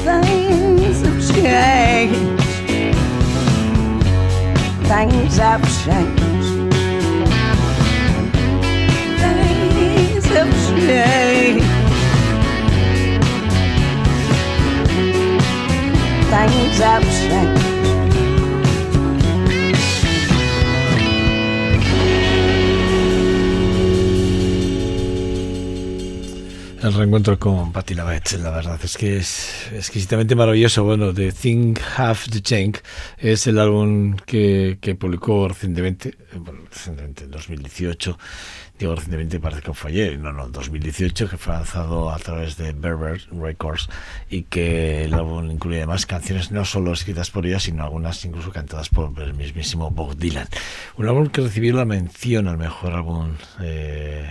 Things 0.05 1.01
have 1.03 1.21
changed. 1.33 2.41
Things 4.89 5.37
have 5.39 5.63
changed. 5.85 6.21
Things 9.21 10.27
have 10.27 10.53
changed. 10.77 11.65
Things 16.31 16.79
have 16.81 17.05
changed. 17.05 17.60
El 26.91 26.97
reencuentro 26.97 27.39
con 27.39 27.71
Patti 27.71 27.95
LaBette, 27.95 28.33
la 28.43 28.51
verdad 28.51 28.81
es 28.83 28.97
que 28.97 29.19
es 29.19 29.69
exquisitamente 29.73 30.35
maravilloso. 30.35 30.83
Bueno, 30.83 31.15
The 31.15 31.31
Thing 31.31 31.79
Have 31.97 32.19
to 32.33 32.41
Change 32.41 32.81
es 33.17 33.47
el 33.47 33.61
álbum 33.61 34.17
que, 34.27 34.79
que 34.81 34.97
publicó 34.97 35.47
recientemente, 35.47 36.17
bueno, 36.35 36.63
recientemente, 36.69 37.25
en 37.25 37.31
2018, 37.31 38.19
digo 38.81 38.95
recientemente 38.95 39.39
parece 39.39 39.61
que 39.61 39.75
fue 39.75 39.91
ayer, 39.91 40.19
no, 40.19 40.33
no, 40.33 40.49
2018, 40.49 41.29
que 41.29 41.37
fue 41.37 41.53
lanzado 41.53 42.11
a 42.11 42.19
través 42.19 42.57
de 42.57 42.73
Berber 42.73 43.21
Records 43.31 43.91
y 44.31 44.45
que 44.45 45.05
el 45.05 45.13
álbum 45.13 45.51
incluye 45.51 45.77
además 45.77 46.07
canciones 46.07 46.51
no 46.51 46.65
solo 46.65 46.95
escritas 46.95 47.31
por 47.31 47.45
ella, 47.45 47.61
sino 47.61 47.85
algunas 47.85 48.25
incluso 48.25 48.51
cantadas 48.51 48.89
por 48.89 49.13
el 49.21 49.35
mismísimo 49.35 49.91
Bob 49.91 50.17
Dylan. 50.17 50.49
Un 50.97 51.09
álbum 51.09 51.29
que 51.29 51.43
recibió 51.43 51.75
la 51.75 51.85
mención 51.85 52.49
al 52.49 52.57
mejor 52.57 52.95
álbum, 52.95 53.35
eh, 53.61 54.27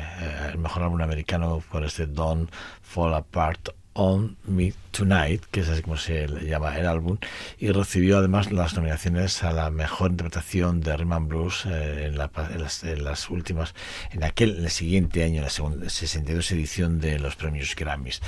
el 0.52 0.58
mejor 0.58 0.82
álbum 0.82 1.00
americano 1.00 1.62
por 1.72 1.86
este 1.86 2.08
Don't 2.08 2.50
Fall 2.82 3.14
Apart 3.14 3.70
On 3.94 4.36
Me 4.48 4.74
Tonight, 5.00 5.46
que 5.50 5.62
es 5.62 5.70
así 5.70 5.82
como 5.82 5.96
se 5.96 6.28
llama 6.46 6.78
el 6.78 6.86
álbum, 6.86 7.18
y 7.58 7.72
recibió 7.72 8.18
además 8.18 8.52
las 8.52 8.76
nominaciones 8.76 9.44
a 9.44 9.54
la 9.54 9.72
mejor 9.72 10.12
interpretación 10.12 10.82
de 10.82 10.98
Rhythm 10.98 11.28
Blues 11.30 11.66
eh, 11.66 12.08
en, 12.08 12.18
la, 12.18 12.30
en, 12.54 12.62
las, 12.62 12.84
en, 12.84 13.06
las, 13.06 13.30
últimas, 13.30 13.74
en 14.12 14.26
aquel, 14.26 14.58
en 14.58 14.66
el 14.66 14.70
siguiente 14.70 15.24
año, 15.24 15.38
en 15.38 15.44
la 15.44 15.50
segunda, 15.50 15.90
62 15.90 16.52
edición 16.52 17.00
de 17.00 17.18
los 17.18 17.38
premios 17.38 17.76
Grammys. 17.78 18.22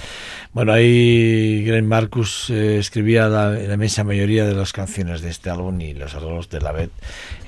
Bueno, 0.54 0.72
ahí 0.72 1.66
Greg 1.66 1.84
Marcus 1.84 2.50
eh, 2.50 2.80
escribía 2.80 3.28
la, 3.28 3.50
la 3.50 3.74
inmensa 3.74 4.06
mayoría 4.06 4.46
de 4.46 4.56
las 4.56 4.72
canciones 4.72 5.22
de 5.22 5.30
este 5.30 5.50
álbum 5.50 5.82
y 5.82 5.94
los 5.94 6.16
arreglos 6.16 6.50
de 6.50 6.62
la 6.62 6.72
Beth 6.72 6.92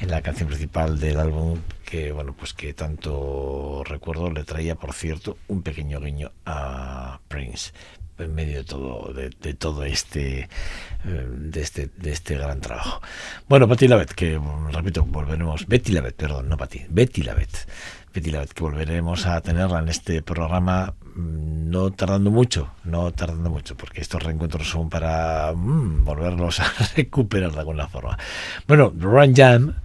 en 0.01 0.11
la 0.11 0.21
canción 0.21 0.49
principal 0.49 0.99
del 0.99 1.17
álbum 1.17 1.59
que 1.85 2.11
bueno 2.11 2.33
pues 2.33 2.53
que 2.53 2.73
tanto 2.73 3.83
recuerdo 3.85 4.31
le 4.31 4.43
traía 4.43 4.73
por 4.73 4.93
cierto 4.93 5.37
un 5.47 5.61
pequeño 5.61 5.99
guiño 5.99 6.31
a 6.45 7.19
Prince 7.27 7.71
en 8.17 8.35
medio 8.35 8.57
de 8.57 8.63
todo 8.63 9.13
de, 9.13 9.29
de 9.29 9.53
todo 9.53 9.83
este 9.83 10.49
de 11.03 11.61
este 11.61 11.89
de 11.97 12.11
este 12.11 12.37
gran 12.37 12.61
trabajo. 12.61 13.01
Bueno 13.49 13.67
Patti 13.67 13.87
Lavet 13.87 14.13
que 14.13 14.39
repito 14.71 15.03
volveremos 15.05 15.67
Betty 15.67 15.91
Lavet 15.91 16.15
perdón 16.15 16.49
no 16.49 16.57
Patti 16.57 16.85
Betty 16.89 17.23
Lavet 17.23 17.67
Betty 18.13 18.31
Lavet 18.31 18.53
que 18.53 18.63
volveremos 18.63 19.25
a 19.25 19.41
tenerla 19.41 19.79
en 19.79 19.89
este 19.89 20.21
programa 20.21 20.93
no 21.15 21.91
tardando 21.91 22.31
mucho 22.31 22.71
no 22.85 23.11
tardando 23.11 23.49
mucho 23.49 23.75
porque 23.75 24.01
estos 24.01 24.23
reencuentros 24.23 24.69
son 24.69 24.89
para 24.89 25.51
mmm, 25.53 26.05
volverlos 26.05 26.61
a 26.61 26.71
recuperar 26.95 27.51
de 27.51 27.59
alguna 27.59 27.87
forma. 27.87 28.17
Bueno 28.67 28.93
Run 28.97 29.35
Jam 29.35 29.75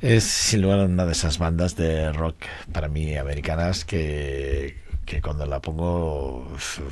es 0.00 0.24
sin 0.24 0.62
lugar 0.62 0.80
a 0.80 0.84
una 0.84 1.06
de 1.06 1.12
esas 1.12 1.38
bandas 1.38 1.74
de 1.74 2.12
rock 2.12 2.36
para 2.72 2.88
mí 2.88 3.16
americanas 3.16 3.84
que 3.84 4.87
que 5.08 5.22
cuando 5.22 5.46
la 5.46 5.60
pongo, 5.60 6.46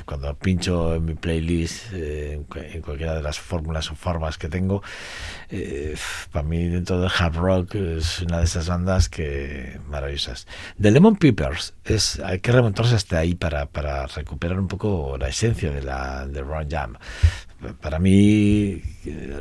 cuando 0.05 0.33
pincho 0.35 0.95
en 0.95 1.05
mi 1.05 1.13
playlist, 1.13 1.93
eh, 1.93 2.33
en 2.55 2.81
cualquiera 2.81 3.13
de 3.13 3.21
las 3.21 3.39
fórmulas 3.39 3.91
o 3.91 3.95
formas 3.95 4.39
que 4.39 4.49
tengo, 4.49 4.81
eh, 5.49 5.95
para 6.31 6.43
mí 6.43 6.67
dentro 6.67 6.99
del 6.99 7.11
hard 7.15 7.35
rock 7.35 7.75
es 7.75 8.23
una 8.23 8.39
de 8.39 8.45
esas 8.45 8.67
bandas 8.67 9.07
que 9.07 9.79
maravillosas. 9.87 10.47
The 10.81 10.89
Lemon 10.89 11.17
Peppers, 11.17 11.75
es, 11.85 12.19
hay 12.19 12.39
que 12.39 12.51
remontarse 12.51 12.95
hasta 12.95 13.19
ahí 13.19 13.35
para, 13.35 13.67
para 13.67 14.07
recuperar 14.07 14.59
un 14.59 14.67
poco 14.67 15.15
la 15.19 15.27
esencia 15.27 15.69
de 15.69 15.83
la 15.83 16.25
de 16.25 16.41
Ron 16.41 16.69
Jam 16.69 16.97
para 17.81 17.99
mí 17.99 18.81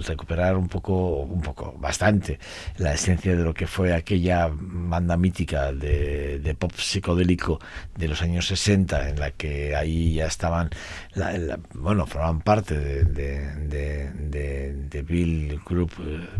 recuperar 0.07 0.57
un 0.57 0.69
poco, 0.69 1.21
un 1.23 1.43
poco, 1.43 1.75
bastante 1.79 2.39
la 2.79 2.95
esencia 2.95 3.37
de 3.37 3.45
lo 3.45 3.53
que 3.53 3.67
fue 3.67 3.95
aquella 3.95 4.49
banda 4.53 5.17
mítica 5.17 5.73
de, 5.73 6.57
pop 6.59 6.73
psicodélico 6.75 7.61
de 7.97 8.09
los 8.09 8.23
años 8.23 8.47
60, 8.47 9.11
en 9.11 9.21
la 9.21 9.31
que 9.33 9.77
ahí 9.77 10.15
ya 10.15 10.27
estaban, 10.27 10.71
la, 11.15 11.59
bueno, 11.75 12.07
formaban 12.07 12.41
parte 12.41 12.79
de, 12.79 13.05
de, 13.05 14.11
de, 14.11 15.03
Bill 15.03 15.61
Group, 15.65 15.93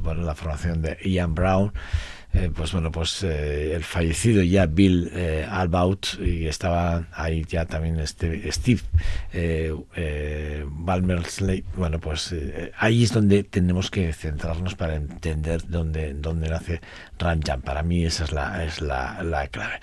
bueno, 0.03 0.23
la 0.23 0.35
formación 0.35 0.83
de 0.83 0.97
Ian 1.05 1.35
Brown, 1.35 1.73
eh, 2.37 2.51
pues 2.55 2.71
bueno, 2.73 2.93
pues 2.93 3.23
eh, 3.23 3.75
el 3.75 3.83
fallecido 3.83 4.43
ya 4.43 4.67
Bill 4.67 5.11
eh, 5.15 5.47
Albaut 5.51 6.21
y 6.21 6.47
estaba 6.47 7.07
ahí 7.13 7.47
ya 7.49 7.65
también 7.65 7.99
este 7.99 8.53
Steve 8.53 8.83
Balmer 10.67 11.25
Slade. 11.25 11.65
Bueno, 11.77 11.99
pues 11.99 12.35
ahí 12.77 13.05
es 13.05 13.13
donde 13.15 13.43
tenemos 13.43 13.91
que 13.91 14.13
centrarnos 14.13 14.75
para 14.75 14.97
entender 14.97 15.63
dónde, 15.67 16.13
dónde 16.13 16.51
nace 16.51 16.83
Ranjam. 17.19 17.63
Para 17.63 17.83
mí 17.83 18.05
esa 18.05 18.25
es 18.25 18.33
la, 18.33 18.65
es 18.65 18.83
la, 18.83 19.23
la, 19.23 19.49
clave. 19.49 19.81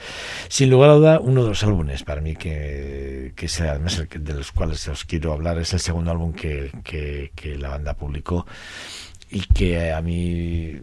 Sin 0.48 0.70
lugar 0.70 0.92
a 0.92 0.94
duda, 0.94 1.20
uno 1.20 1.42
de 1.42 1.50
los 1.50 1.64
álbumes 1.64 2.04
para 2.04 2.22
mí 2.22 2.36
que, 2.36 3.34
que 3.36 3.48
sea, 3.48 3.72
además 3.72 4.00
de 4.14 4.34
los 4.34 4.52
cuales 4.52 4.88
os 4.88 5.06
quiero 5.06 5.34
hablar 5.34 5.58
es 5.58 5.74
el 5.74 5.80
segundo 5.80 6.12
álbum 6.12 6.34
que, 6.34 6.72
que, 6.84 7.32
que 7.34 7.58
la 7.58 7.70
banda 7.70 7.96
publicó 7.96 8.46
y 9.32 9.42
que 9.42 9.92
a 9.92 10.02
mí 10.04 10.80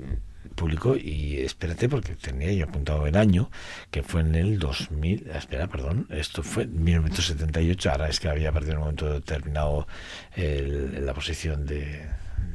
publicó 0.54 0.96
y 0.96 1.38
espérate 1.38 1.88
porque 1.88 2.14
tenía 2.14 2.52
yo 2.52 2.64
apuntado 2.64 3.06
el 3.06 3.16
año 3.16 3.50
que 3.90 4.02
fue 4.02 4.22
en 4.22 4.34
el 4.34 4.58
2000 4.58 5.30
espera 5.34 5.68
perdón 5.68 6.06
esto 6.10 6.42
fue 6.42 6.64
en 6.64 6.82
1978 6.82 7.90
ahora 7.90 8.08
es 8.08 8.20
que 8.20 8.28
había 8.28 8.52
perdido 8.52 8.74
un 8.74 8.80
momento 8.80 9.12
determinado 9.12 9.86
el, 10.34 11.04
la 11.04 11.14
posición 11.14 11.66
de, 11.66 12.06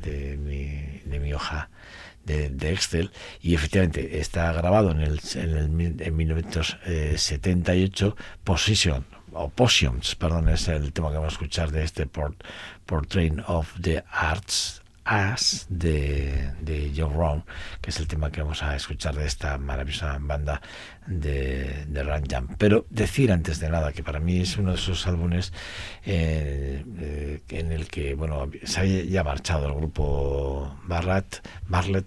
de, 0.02 0.38
mi, 0.38 1.02
de 1.10 1.20
mi 1.20 1.34
hoja 1.34 1.70
de, 2.26 2.50
de, 2.50 2.74
Excel 2.74 3.12
y 3.42 3.54
efectivamente 3.54 4.20
está 4.20 4.52
grabado 4.52 4.92
en 4.92 5.00
el, 5.02 5.22
en, 5.36 5.58
el, 5.58 6.02
en 6.02 6.16
1978 6.16 8.18
Position 8.44 9.06
o 9.32 9.50
Potions, 9.50 10.16
perdón, 10.16 10.50
es 10.50 10.68
el 10.70 10.92
tema 10.94 11.10
que 11.10 11.18
vamos 11.18 11.34
a 11.34 11.36
escuchar 11.36 11.72
de 11.72 11.84
este 11.84 12.08
Port, 12.08 12.42
Portrait 12.86 13.44
of 13.48 13.74
the 13.82 14.04
Arts 14.10 14.82
As 15.06 15.68
de, 15.70 16.52
de 16.62 16.92
Joe 16.96 17.14
Brown, 17.14 17.44
que 17.80 17.92
es 17.92 18.00
el 18.00 18.08
tema 18.08 18.32
que 18.32 18.42
vamos 18.42 18.64
a 18.64 18.76
escuchar 18.76 19.16
de 19.16 19.28
esta 19.28 19.60
maravillosa 19.60 20.18
banda 20.20 20.62
de, 21.06 21.86
de 21.88 22.04
Run 22.04 22.26
Jam. 22.28 22.56
Pero 22.58 22.88
decir 22.90 23.32
antes 23.32 23.60
de 23.60 23.70
nada 23.70 23.94
que 23.94 24.02
para 24.02 24.20
mí 24.20 24.42
es 24.42 24.58
uno 24.58 24.72
de 24.72 24.78
esos 24.78 25.06
álbumes 25.06 25.54
eh, 26.06 26.84
eh, 26.98 27.42
en 27.50 27.72
el 27.72 27.88
que 27.88 28.16
bueno 28.16 28.50
se 28.64 28.80
ha 28.80 28.86
ya 28.86 29.24
marchado 29.24 29.68
el 29.68 29.76
grupo 29.76 30.76
Barrett, 30.86 31.42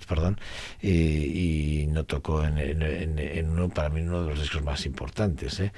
perdón, 0.06 0.40
y, 0.82 1.86
no 1.88 2.04
tocó 2.04 2.44
en, 2.44 3.48
uno 3.48 3.68
para 3.68 3.90
mí 3.90 4.00
uno 4.00 4.24
de 4.24 4.30
los 4.30 4.40
discos 4.40 4.62
más 4.62 4.86
importantes. 4.86 5.60
¿eh? 5.60 5.72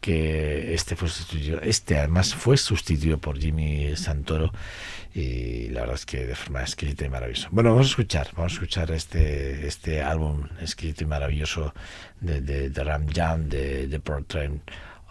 que 0.00 0.74
este 0.74 0.94
fue 0.94 1.08
sustituido, 1.08 1.60
este 1.62 1.98
además 1.98 2.34
fue 2.34 2.56
sustituido 2.56 3.18
por 3.18 3.38
Jimmy 3.38 3.96
Santoro 3.96 4.52
y 5.16 5.70
la 5.70 5.80
verdad 5.80 5.94
es 5.94 6.04
que 6.04 6.26
de 6.26 6.34
forma 6.34 6.60
exquisita 6.60 7.06
y 7.06 7.08
maravillosa. 7.08 7.48
Bueno, 7.50 7.70
vamos 7.70 7.86
a 7.86 7.90
escuchar, 7.90 8.28
vamos 8.36 8.52
a 8.52 8.56
escuchar 8.56 8.90
este, 8.90 9.66
este 9.66 10.02
álbum 10.02 10.46
exquisito 10.60 11.04
y 11.04 11.06
maravilloso 11.06 11.72
de, 12.20 12.42
de, 12.42 12.68
de 12.68 12.84
Ram 12.84 13.06
Jam, 13.10 13.48
de, 13.48 13.98
Portrait 14.04 14.60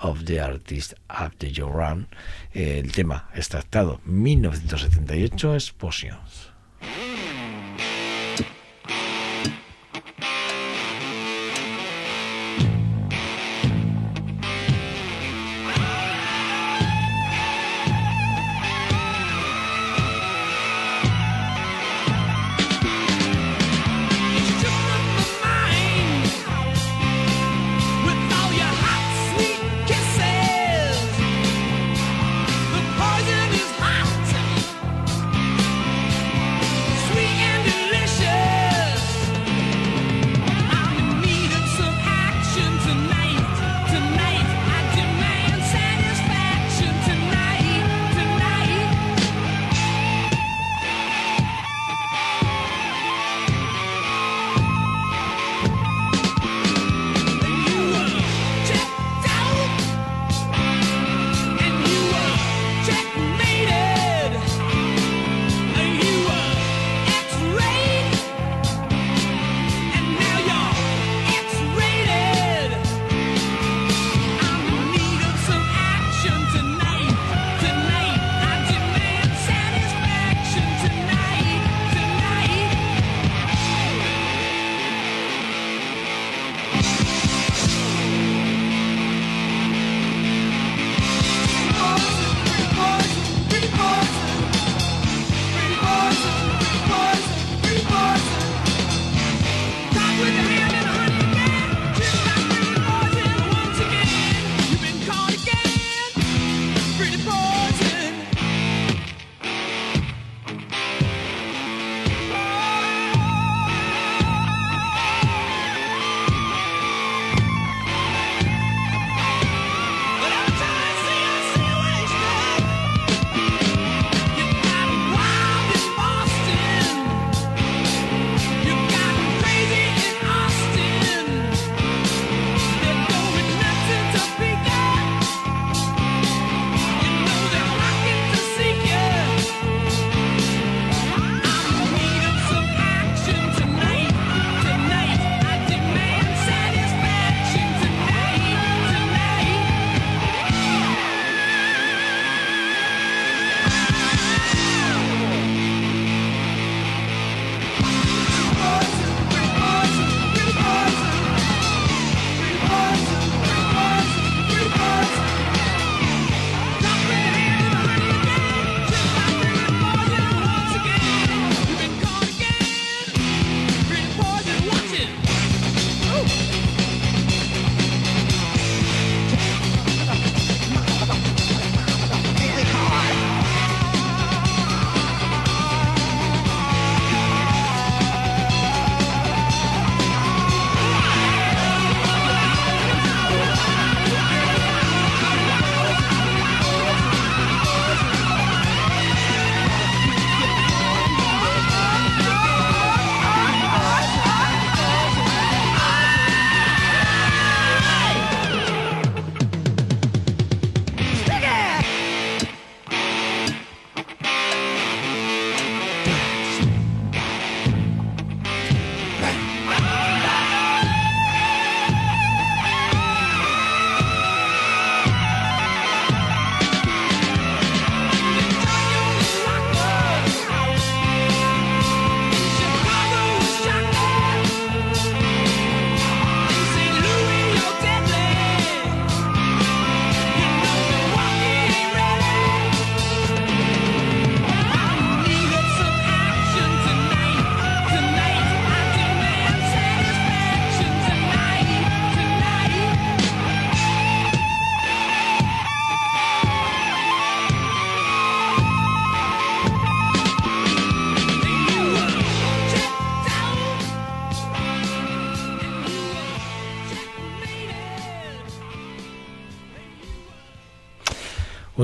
of 0.02 0.24
the 0.26 0.40
Artist 0.40 0.94
the 1.40 1.52
Joe 1.52 1.72
Ram. 1.74 2.06
Eh, 2.54 2.82
el 2.84 2.92
tema 2.92 3.30
extractado 3.34 4.00
1978 4.06 5.56
es 5.56 5.74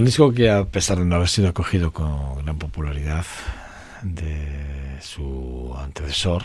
Un 0.02 0.06
disco 0.06 0.34
que 0.34 0.50
a 0.50 0.66
pesar 0.66 0.98
de 0.98 1.06
no 1.06 1.18
haber 1.18 1.28
sido 1.28 1.50
acogido 1.50 1.94
con 1.94 2.44
gran 2.44 2.58
popularidad 2.58 3.24
de 4.02 4.98
su 5.00 5.76
antecesor, 5.78 6.42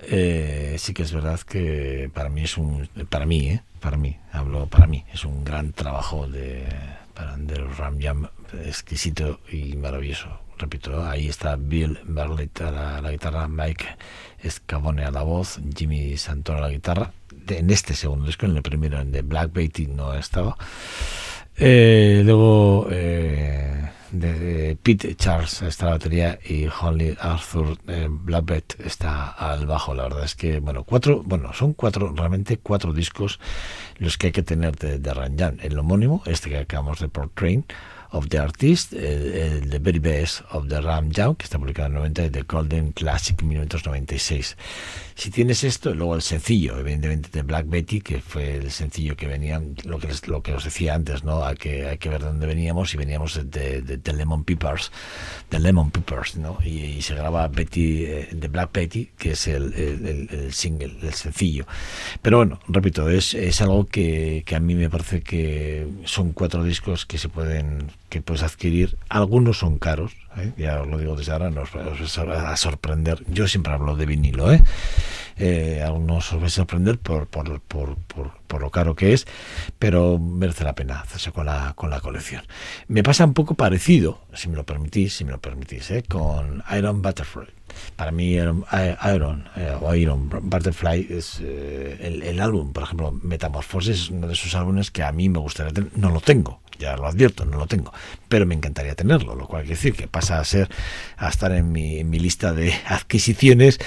eh, 0.00 0.76
sí 0.78 0.94
que 0.94 1.02
es 1.02 1.12
verdad 1.12 1.38
que 1.40 2.10
para 2.14 2.30
mí 2.30 2.44
es 2.44 2.56
un 2.56 2.88
para 3.10 3.26
mí 3.26 3.50
eh, 3.50 3.62
para 3.78 3.98
mí 3.98 4.16
hablo 4.32 4.68
para 4.68 4.86
mí 4.86 5.04
es 5.12 5.26
un 5.26 5.44
gran 5.44 5.72
trabajo 5.72 6.26
de 6.28 6.64
del 7.36 7.76
Ram 7.76 8.00
Jam 8.00 8.28
exquisito 8.64 9.38
y 9.52 9.76
maravilloso. 9.76 10.40
Repito 10.56 11.06
ahí 11.06 11.28
está 11.28 11.56
Bill 11.56 11.98
Barlett 12.04 12.62
a 12.62 13.02
la, 13.02 13.10
guitarra 13.10 13.48
Mike 13.48 13.84
Scavone 14.48 15.04
a 15.04 15.10
la 15.10 15.24
voz 15.24 15.60
Jimmy 15.76 16.16
Santoro 16.16 16.60
a 16.60 16.62
la 16.62 16.70
guitarra. 16.70 17.12
En 17.48 17.68
este 17.68 17.92
segundo 17.92 18.24
disco 18.24 18.46
en 18.46 18.56
el 18.56 18.62
primero 18.62 18.98
en 18.98 19.12
The 19.12 19.20
Black 19.20 19.52
Betty 19.52 19.88
no 19.88 20.14
estaba 20.14 20.56
eh, 21.58 22.22
luego 22.24 22.88
eh, 22.90 23.90
de 24.12 24.76
Pete 24.82 25.14
Charles 25.14 25.62
está 25.62 25.86
la 25.86 25.90
batería 25.92 26.38
y 26.44 26.66
Holly 26.66 27.16
Arthur 27.20 27.78
eh, 27.88 28.08
está 28.84 29.30
al 29.30 29.66
bajo. 29.66 29.94
La 29.94 30.04
verdad 30.04 30.24
es 30.24 30.34
que, 30.34 30.60
bueno, 30.60 30.84
cuatro, 30.84 31.22
bueno, 31.24 31.52
son 31.52 31.72
cuatro, 31.72 32.12
realmente 32.14 32.58
cuatro 32.58 32.92
discos 32.92 33.40
los 33.98 34.18
que 34.18 34.28
hay 34.28 34.32
que 34.32 34.42
tener 34.42 34.76
de, 34.76 34.98
de 34.98 35.14
Ranjan. 35.14 35.58
El 35.62 35.78
homónimo, 35.78 36.22
este 36.26 36.50
que 36.50 36.58
acabamos 36.58 37.00
de 37.00 37.08
Train 37.34 37.64
of 38.10 38.28
the 38.28 38.38
Artist, 38.38 38.92
el, 38.92 39.68
The 39.70 39.78
Very 39.78 39.98
Best 39.98 40.42
of 40.50 40.68
the 40.68 40.80
Ram 40.80 41.10
Jam, 41.12 41.34
que 41.34 41.44
está 41.44 41.58
publicado 41.58 41.88
en 41.88 41.94
90, 41.94 42.24
y 42.24 42.30
The 42.30 42.42
Golden 42.42 42.92
Classic 42.92 43.40
1996. 43.42 44.56
Si 45.16 45.30
tienes 45.30 45.64
esto, 45.64 45.94
luego 45.94 46.14
el 46.14 46.20
sencillo, 46.20 46.78
evidentemente, 46.78 47.30
de 47.32 47.40
Black 47.40 47.66
Betty, 47.70 48.02
que 48.02 48.20
fue 48.20 48.56
el 48.56 48.70
sencillo 48.70 49.16
que 49.16 49.26
venía, 49.26 49.62
lo 49.84 49.98
que, 49.98 50.08
lo 50.26 50.42
que 50.42 50.52
os 50.52 50.64
decía 50.64 50.94
antes, 50.94 51.24
¿no? 51.24 51.42
Hay 51.42 51.56
que, 51.56 51.86
hay 51.86 51.96
que 51.96 52.10
ver 52.10 52.20
de 52.20 52.26
dónde 52.26 52.46
veníamos, 52.46 52.92
y 52.92 52.98
veníamos 52.98 53.34
de, 53.50 53.80
de, 53.80 54.12
Lemon 54.12 54.44
Peppers, 54.44 54.92
de 55.50 55.58
Lemon 55.58 55.90
Peppers, 55.90 56.36
¿no? 56.36 56.58
Y, 56.62 57.00
se 57.00 57.14
graba 57.14 57.48
Betty, 57.48 58.04
eh, 58.04 58.28
de 58.30 58.48
Black 58.48 58.70
Betty, 58.74 59.06
que 59.16 59.30
es 59.30 59.48
el, 59.48 59.72
el, 59.72 60.28
el, 60.30 60.52
single, 60.52 60.94
el 61.00 61.14
sencillo. 61.14 61.66
Pero 62.20 62.36
bueno, 62.36 62.60
repito, 62.68 63.08
es, 63.08 63.32
es 63.32 63.62
algo 63.62 63.86
que, 63.86 64.42
que 64.44 64.54
a 64.54 64.60
mí 64.60 64.74
me 64.74 64.90
parece 64.90 65.22
que 65.22 65.88
son 66.04 66.32
cuatro 66.32 66.62
discos 66.62 67.06
que 67.06 67.16
se 67.16 67.30
pueden 67.30 67.90
que 68.10 68.20
puedes 68.20 68.42
adquirir. 68.42 68.96
Algunos 69.08 69.58
son 69.58 69.78
caros, 69.78 70.12
ya 70.56 70.80
os 70.80 70.88
lo 70.88 70.98
digo 70.98 71.16
desde 71.16 71.32
ahora, 71.32 71.50
nos 71.50 71.74
os 71.74 72.18
va 72.28 72.52
a 72.52 72.56
sorprender. 72.56 73.22
Yo 73.28 73.48
siempre 73.48 73.72
hablo 73.72 73.96
de 73.96 74.06
vinilo, 74.06 74.52
¿eh? 74.52 74.62
eh 75.38 75.82
algunos 75.84 76.32
os 76.32 76.40
vais 76.40 76.52
a 76.52 76.56
sorprender 76.56 76.98
por, 76.98 77.26
por, 77.26 77.60
por, 77.60 77.96
por, 78.46 78.60
lo 78.60 78.70
caro 78.70 78.94
que 78.94 79.12
es, 79.12 79.26
pero 79.78 80.18
merece 80.18 80.64
la 80.64 80.74
pena 80.74 81.00
hacerse 81.00 81.32
con 81.32 81.46
la, 81.46 81.72
con 81.74 81.90
la 81.90 82.00
colección. 82.00 82.42
Me 82.88 83.02
pasa 83.02 83.24
un 83.24 83.34
poco 83.34 83.54
parecido, 83.54 84.20
si 84.32 84.48
me 84.48 84.56
lo 84.56 84.64
permitís, 84.64 85.14
si 85.14 85.24
me 85.24 85.32
lo 85.32 85.40
permitís, 85.40 85.90
¿eh? 85.90 86.02
con 86.08 86.62
Iron 86.76 87.02
Butterfly. 87.02 87.48
Para 87.96 88.10
mí 88.12 88.32
Iron, 88.32 88.64
Iron 89.14 89.48
eh, 89.56 89.76
o 89.80 89.94
Iron 89.94 90.28
Butterfly 90.28 91.06
es 91.10 91.40
el, 91.40 92.22
el, 92.22 92.40
álbum, 92.40 92.72
por 92.72 92.84
ejemplo, 92.84 93.12
Metamorphosis 93.22 93.96
es 93.96 94.10
uno 94.10 94.26
de 94.26 94.32
esos 94.32 94.54
álbumes 94.54 94.90
que 94.90 95.02
a 95.02 95.12
mí 95.12 95.28
me 95.28 95.38
gustaría 95.38 95.72
tener, 95.72 95.90
no 95.96 96.10
lo 96.10 96.20
tengo, 96.20 96.60
ya 96.78 96.96
lo 96.96 97.06
advierto, 97.06 97.44
no 97.44 97.58
lo 97.58 97.66
tengo, 97.66 97.92
pero 98.28 98.46
me 98.46 98.54
encantaría 98.54 98.94
tenerlo, 98.94 99.34
lo 99.34 99.46
cual 99.46 99.62
quiere 99.62 99.76
decir 99.76 99.94
que 99.94 100.08
pasa 100.08 100.38
a 100.38 100.44
ser, 100.44 100.68
a 101.16 101.28
estar 101.28 101.52
en 101.52 101.72
mi, 101.72 101.98
en 101.98 102.10
mi 102.10 102.18
lista 102.18 102.52
de 102.52 102.72
adquisiciones 102.86 103.78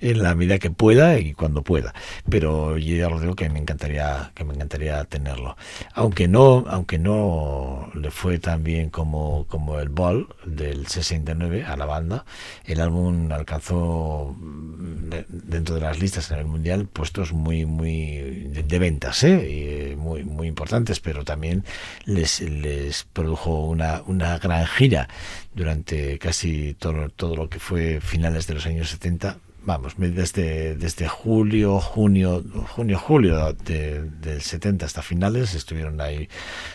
en 0.00 0.22
la 0.22 0.34
medida 0.34 0.58
que 0.58 0.70
pueda 0.70 1.18
y 1.18 1.32
cuando 1.32 1.62
pueda. 1.62 1.94
Pero 2.28 2.78
yo 2.78 2.96
ya 2.96 3.08
lo 3.08 3.20
digo 3.20 3.34
que 3.34 3.48
me 3.48 3.58
encantaría, 3.58 4.32
que 4.34 4.44
me 4.44 4.54
encantaría 4.54 5.02
tenerlo. 5.04 5.56
Aunque 5.94 6.28
no, 6.28 6.64
aunque 6.68 6.98
no 6.98 7.90
le 7.94 8.10
fue 8.10 8.38
tan 8.38 8.62
bien 8.62 8.90
como, 8.90 9.46
como 9.48 9.78
el 9.80 9.88
Ball 9.88 10.28
del 10.44 10.86
69 10.86 11.64
a 11.64 11.76
la 11.76 11.86
banda, 11.86 12.24
el 12.64 12.80
álbum 12.80 13.28
alcanzó 13.36 14.34
mm, 14.38 15.10
dentro 15.28 15.76
de 15.76 15.80
las 15.82 15.98
listas 16.00 16.30
en 16.30 16.38
el 16.38 16.46
mundial 16.46 16.86
puestos 16.86 17.32
muy, 17.32 17.66
muy 17.66 18.48
de, 18.50 18.78
ventas, 18.78 19.22
¿eh? 19.24 19.48
Y 19.48 19.92
eh, 19.92 19.96
muy, 19.96 20.24
muy 20.24 20.48
importantes, 20.48 21.00
pero 21.00 21.24
también 21.24 21.64
les 22.04 22.40
les, 22.40 23.04
produjo 23.04 23.64
una, 23.66 24.02
una 24.06 24.38
gran 24.38 24.66
gira 24.66 25.08
durante 25.54 26.18
casi 26.18 26.74
todo, 26.74 27.08
todo 27.10 27.36
lo 27.36 27.48
que 27.48 27.58
fue 27.58 28.00
finales 28.00 28.46
de 28.46 28.54
los 28.54 28.66
años 28.66 28.90
70 28.90 29.38
vamos, 29.66 29.94
desde, 29.98 30.76
desde 30.76 31.08
julio, 31.08 31.80
junio, 31.80 32.42
junio, 32.68 32.98
julio 32.98 33.52
del 33.52 34.40
70 34.40 34.86
hasta 34.86 35.02
finales 35.02 35.54
estuvieron 35.54 36.00
ahí 36.00 36.28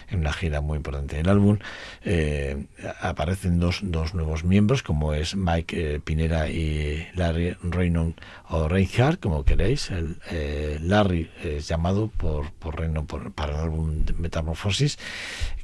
en 0.09 0.19
una 0.19 0.33
gira 0.33 0.61
muy 0.61 0.77
importante. 0.77 1.15
En 1.15 1.25
el 1.25 1.29
álbum 1.29 1.57
eh, 2.03 2.65
aparecen 3.01 3.59
dos, 3.59 3.79
dos 3.81 4.13
nuevos 4.13 4.43
miembros, 4.43 4.83
como 4.83 5.13
es 5.13 5.35
Mike 5.35 5.95
eh, 5.95 5.99
Pinera 6.01 6.49
y 6.49 7.07
Larry 7.15 7.55
Reynon 7.63 8.15
o 8.49 8.67
Reinhardt, 8.67 9.19
como 9.21 9.45
queréis. 9.45 9.89
El, 9.89 10.17
eh, 10.29 10.77
Larry 10.81 11.31
es 11.43 11.67
llamado 11.69 12.09
por, 12.09 12.51
por 12.51 12.77
Reynon 12.77 13.07
para 13.07 13.53
el 13.53 13.59
álbum 13.59 14.03
Metamorfosis 14.17 14.99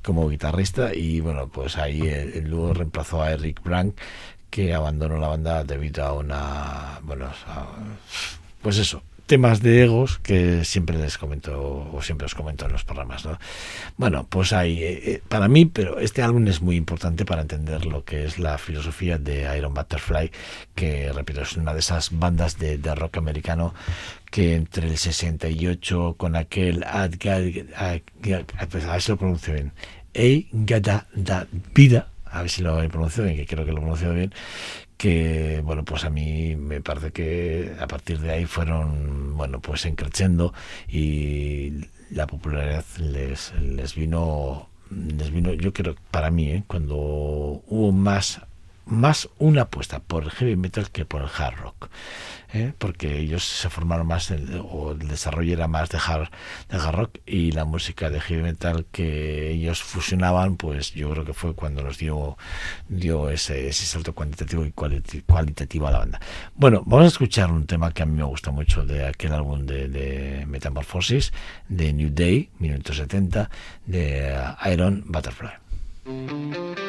como 0.07 0.29
guitarrista 0.29 0.95
y 0.95 1.19
bueno, 1.19 1.49
pues 1.49 1.77
ahí 1.77 2.07
el, 2.07 2.49
luego 2.49 2.73
reemplazó 2.73 3.21
a 3.21 3.31
Eric 3.33 3.61
Brank 3.61 3.93
que 4.49 4.73
abandonó 4.73 5.17
la 5.17 5.27
banda 5.27 5.63
debido 5.63 6.03
a 6.03 6.13
una, 6.13 6.99
bueno, 7.03 7.29
pues 8.61 8.77
eso, 8.77 9.03
temas 9.27 9.61
de 9.61 9.83
egos 9.83 10.19
que 10.19 10.63
siempre 10.63 10.97
les 10.97 11.17
comento 11.17 11.89
o 11.93 12.01
siempre 12.01 12.25
os 12.25 12.33
comento 12.33 12.65
en 12.65 12.71
los 12.71 12.85
programas, 12.85 13.25
¿no? 13.25 13.37
Bueno, 13.97 14.25
pues 14.27 14.53
hay 14.53 14.81
eh, 14.81 15.01
eh, 15.05 15.21
para 15.27 15.49
mí, 15.49 15.65
pero 15.65 15.99
este 15.99 16.23
álbum 16.23 16.47
es 16.47 16.61
muy 16.61 16.77
importante 16.77 17.25
para 17.25 17.41
entender 17.41 17.85
lo 17.85 18.05
que 18.05 18.23
es 18.23 18.39
la 18.39 18.57
filosofía 18.57 19.17
de 19.17 19.55
Iron 19.57 19.73
Butterfly, 19.73 20.31
que 20.73 21.11
repito 21.11 21.41
es 21.41 21.57
una 21.57 21.73
de 21.73 21.79
esas 21.79 22.17
bandas 22.17 22.57
de, 22.57 22.77
rock 22.95 23.17
americano 23.17 23.73
que 24.31 24.55
entre 24.55 24.87
el 24.87 24.97
68 24.97 26.15
con 26.17 26.37
aquel 26.37 26.85
a 26.85 27.09
ver 27.09 27.65
si 29.01 29.11
lo 29.11 29.17
pronuncio 29.17 29.53
bien, 29.53 29.73
Ei 30.13 30.47
Gada 30.51 31.05
da 31.13 31.45
Vida 31.75 32.07
a 32.37 32.41
ver 32.41 32.49
si 32.49 32.61
lo 32.61 32.81
he 32.81 32.89
pronunciado 32.89 33.25
bien, 33.25 33.37
que 33.37 33.45
creo 33.45 33.65
que 33.65 33.71
lo 33.71 33.77
he 33.77 33.81
pronunciado 33.81 34.13
bien, 34.13 34.33
que 34.97 35.61
bueno, 35.63 35.83
pues 35.83 36.03
a 36.05 36.09
mí 36.09 36.55
me 36.55 36.81
parece 36.81 37.11
que 37.11 37.75
a 37.79 37.87
partir 37.87 38.19
de 38.19 38.31
ahí 38.31 38.45
fueron, 38.45 39.35
bueno, 39.37 39.59
pues 39.59 39.85
encrechendo 39.85 40.53
y 40.87 41.85
la 42.11 42.27
popularidad 42.27 42.85
les, 42.99 43.53
les 43.59 43.95
vino, 43.95 44.69
les 44.89 45.31
vino, 45.31 45.53
yo 45.53 45.73
creo, 45.73 45.95
para 46.11 46.31
mí, 46.31 46.51
¿eh? 46.51 46.63
cuando 46.67 46.95
hubo 46.95 47.91
más 47.91 48.41
más 48.87 49.29
una 49.37 49.63
apuesta 49.63 49.99
por 49.99 50.23
el 50.23 50.31
heavy 50.31 50.55
metal 50.55 50.89
que 50.89 51.05
por 51.05 51.21
el 51.21 51.29
hard 51.35 51.55
rock, 51.57 51.89
¿eh? 52.53 52.73
porque 52.77 53.19
ellos 53.19 53.43
se 53.43 53.69
formaron 53.69 54.07
más, 54.07 54.31
o 54.31 54.91
el 54.91 55.07
desarrollo 55.07 55.53
era 55.53 55.67
más 55.67 55.89
de 55.89 55.97
hard, 55.97 56.29
de 56.69 56.77
hard 56.77 56.95
rock 56.95 57.17
y 57.25 57.51
la 57.51 57.65
música 57.65 58.09
de 58.09 58.19
heavy 58.19 58.43
metal 58.43 58.85
que 58.91 59.51
ellos 59.51 59.83
fusionaban, 59.83 60.57
pues 60.57 60.93
yo 60.93 61.09
creo 61.11 61.25
que 61.25 61.33
fue 61.33 61.53
cuando 61.53 61.83
nos 61.83 61.97
dio, 61.97 62.37
dio 62.87 63.29
ese, 63.29 63.67
ese 63.67 63.85
salto 63.85 64.13
cuantitativo 64.13 64.65
y 64.65 64.71
cualitativo 64.71 65.87
a 65.87 65.91
la 65.91 65.99
banda. 65.99 66.19
Bueno, 66.55 66.83
vamos 66.85 67.05
a 67.05 67.07
escuchar 67.07 67.51
un 67.51 67.65
tema 67.65 67.91
que 67.91 68.03
a 68.03 68.05
mí 68.05 68.17
me 68.17 68.23
gusta 68.23 68.51
mucho 68.51 68.85
de 68.85 69.05
aquel 69.05 69.33
álbum 69.33 69.65
de, 69.65 69.87
de 69.87 70.45
Metamorphosis, 70.45 71.33
de 71.67 71.93
New 71.93 72.09
Day, 72.11 72.49
1970, 72.59 73.49
de 73.85 74.37
Iron 74.65 75.03
Butterfly. 75.07 76.86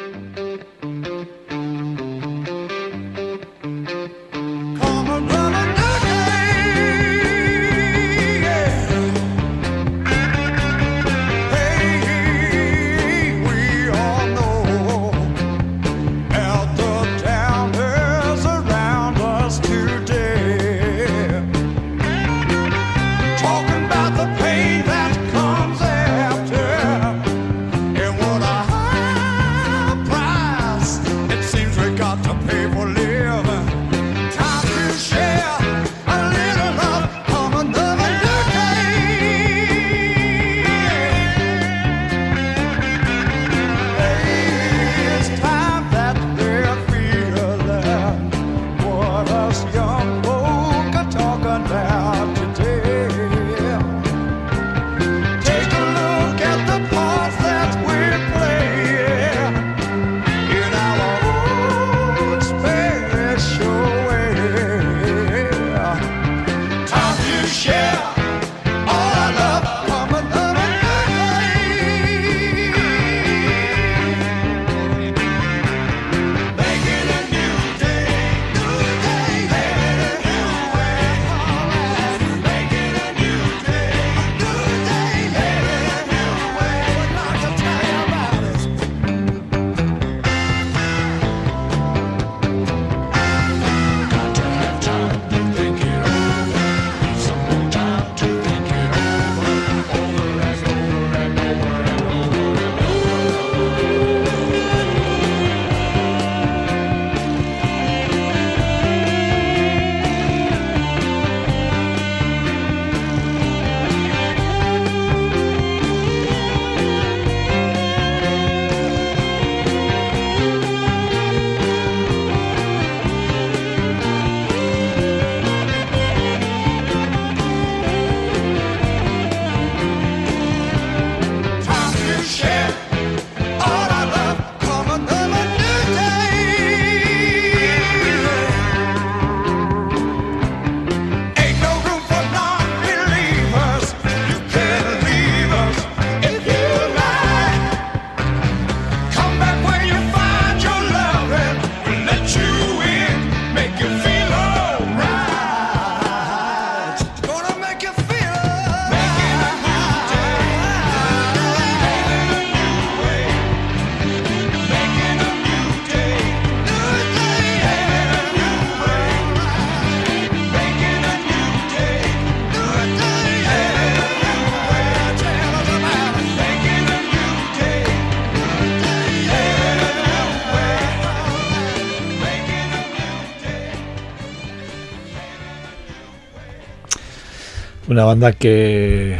Una 187.89 188.03
banda 188.03 188.33
que, 188.33 189.17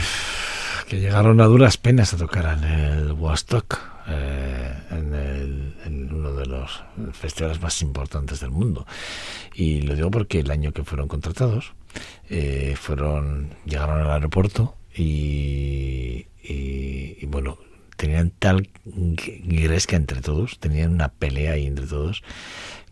que 0.88 1.00
llegaron 1.00 1.42
a 1.42 1.46
duras 1.46 1.78
penas 1.78 2.14
a 2.14 2.18
tocar 2.18 2.56
en 2.56 2.64
el 2.64 3.14
Woodstock, 3.14 3.80
eh, 4.08 4.74
en, 4.92 5.16
el, 5.16 6.14
uno 6.14 6.34
de 6.34 6.46
los 6.46 6.84
festivales 7.14 7.60
más 7.64 7.82
importantes 7.82 8.42
del 8.42 8.52
mundo. 8.52 8.86
Y 9.56 9.82
lo 9.82 9.96
digo 9.96 10.12
porque 10.12 10.42
el 10.42 10.52
año 10.52 10.72
que 10.72 10.84
fueron 10.84 11.08
contratados, 11.08 11.74
eh, 12.30 12.76
fueron 12.80 13.56
llegaron 13.66 14.02
al 14.02 14.12
aeropuerto 14.12 14.76
y, 14.96 16.28
y, 16.44 17.18
y 17.20 17.26
bueno, 17.26 17.58
tenían 17.96 18.32
tal 18.38 18.70
gresca 18.86 19.96
entre 19.96 20.22
todos, 20.22 20.60
tenían 20.60 20.94
una 20.94 21.10
pelea 21.10 21.54
ahí 21.54 21.66
entre 21.66 21.88
todos, 21.88 22.22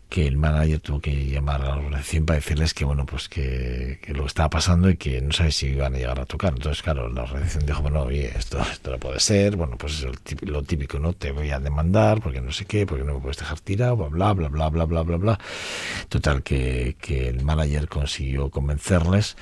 que 0.08 0.26
el 0.26 0.36
manager 0.36 0.80
tuvo 0.80 1.00
que 1.00 1.26
llamar 1.26 1.60
a 1.62 1.66
la 1.66 1.76
organización 1.76 2.24
para 2.24 2.38
decirles 2.38 2.72
que 2.72 2.84
bueno 2.84 3.04
pues 3.04 3.28
que, 3.28 4.00
lo 4.08 4.22
que 4.22 4.26
estaba 4.26 4.48
pasando 4.48 4.88
y 4.88 4.96
que 4.96 5.20
no 5.20 5.32
sabe 5.32 5.52
si 5.52 5.66
iban 5.66 5.94
a 5.94 5.98
llegar 5.98 6.20
a 6.20 6.24
tocar. 6.24 6.54
Entonces 6.54 6.82
claro 6.82 7.08
la 7.08 7.22
organización 7.22 7.66
dijo 7.66 7.82
bueno 7.82 8.02
oye 8.02 8.32
esto 8.36 8.58
esto 8.72 8.90
no 8.92 8.98
puede 8.98 9.20
ser 9.20 9.56
bueno 9.56 9.76
pues 9.76 10.02
es 10.02 10.42
lo 10.42 10.62
típico 10.62 10.98
no 10.98 11.12
te 11.12 11.32
voy 11.32 11.50
a 11.50 11.60
demandar 11.60 12.20
porque 12.20 12.40
no 12.40 12.52
sé 12.52 12.64
qué 12.64 12.86
porque 12.86 13.04
no 13.04 13.14
me 13.14 13.20
puedes 13.20 13.38
dejar 13.38 13.60
tirado 13.60 13.96
bla 13.96 14.32
bla 14.32 14.48
bla 14.48 14.68
bla 14.68 14.84
bla 14.84 15.02
bla 15.02 15.16
bla 15.16 15.38
total 16.08 16.42
que, 16.42 16.96
que 17.00 17.28
el 17.28 17.42
manager 17.44 17.88
consiguió 17.88 18.50
convencerles 18.50 19.36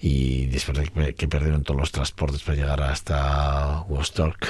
y 0.00 0.46
después 0.46 0.78
de 0.78 1.14
que 1.14 1.28
perdieron 1.28 1.62
todos 1.64 1.80
los 1.80 1.92
transportes 1.92 2.42
para 2.42 2.56
llegar 2.56 2.82
hasta 2.82 3.82
Woodstock 3.88 4.46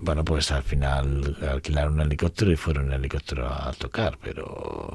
bueno, 0.00 0.24
pues 0.24 0.50
al 0.50 0.62
final 0.62 1.36
alquilaron 1.50 1.94
un 1.94 2.00
helicóptero 2.02 2.50
y 2.52 2.56
fueron 2.56 2.86
en 2.86 2.94
helicóptero 2.94 3.48
a 3.48 3.72
tocar, 3.72 4.18
pero 4.22 4.94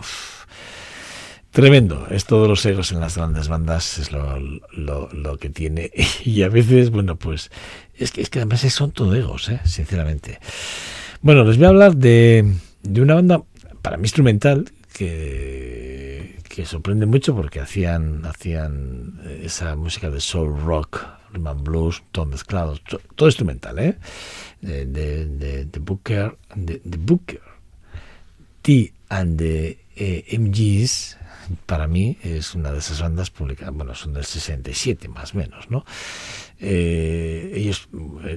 tremendo. 1.51 2.07
Es 2.09 2.25
todos 2.25 2.47
los 2.47 2.65
egos 2.65 2.91
en 2.91 2.99
las 2.99 3.17
grandes 3.17 3.47
bandas, 3.47 3.99
es 3.99 4.11
lo, 4.11 4.37
lo, 4.39 5.09
lo, 5.09 5.37
que 5.37 5.49
tiene. 5.49 5.91
Y 6.25 6.43
a 6.43 6.49
veces, 6.49 6.89
bueno, 6.89 7.15
pues 7.15 7.51
es 7.95 8.11
que, 8.11 8.21
es 8.21 8.29
que 8.29 8.39
además 8.39 8.61
son 8.61 8.91
todo 8.91 9.15
egos, 9.15 9.49
¿eh? 9.49 9.61
sinceramente. 9.65 10.39
Bueno, 11.21 11.43
les 11.45 11.57
voy 11.57 11.65
a 11.65 11.69
hablar 11.69 11.95
de, 11.95 12.53
de 12.81 13.01
una 13.01 13.15
banda, 13.15 13.43
para 13.81 13.97
mí 13.97 14.03
instrumental, 14.03 14.65
que, 14.93 16.37
que 16.49 16.65
sorprende 16.65 17.05
mucho 17.05 17.35
porque 17.35 17.59
hacían, 17.59 18.25
hacían 18.25 19.21
esa 19.41 19.75
música 19.75 20.09
de 20.09 20.19
soul 20.19 20.59
rock, 20.61 21.05
rhythm 21.33 21.63
blues, 21.63 22.03
todo 22.11 22.25
mezclado, 22.25 22.77
todo, 23.15 23.27
instrumental, 23.27 23.79
¿eh? 23.79 23.97
de, 24.61 24.85
de, 24.85 25.25
de, 25.25 25.65
de 25.65 25.79
Booker, 25.79 26.37
de, 26.55 26.79
Booker, 26.83 27.41
T 28.61 28.93
and 29.09 29.37
the 29.37 29.79
eh, 29.95 30.37
MGs, 30.37 31.17
para 31.65 31.87
mí 31.87 32.17
es 32.23 32.55
una 32.55 32.71
de 32.71 32.79
esas 32.79 33.01
bandas 33.01 33.29
publicadas, 33.29 33.73
bueno, 33.73 33.93
son 33.95 34.13
del 34.13 34.25
67 34.25 35.07
más 35.09 35.33
o 35.35 35.37
menos, 35.37 35.69
¿no? 35.69 35.85
Eh, 36.59 37.51
ellos, 37.55 37.89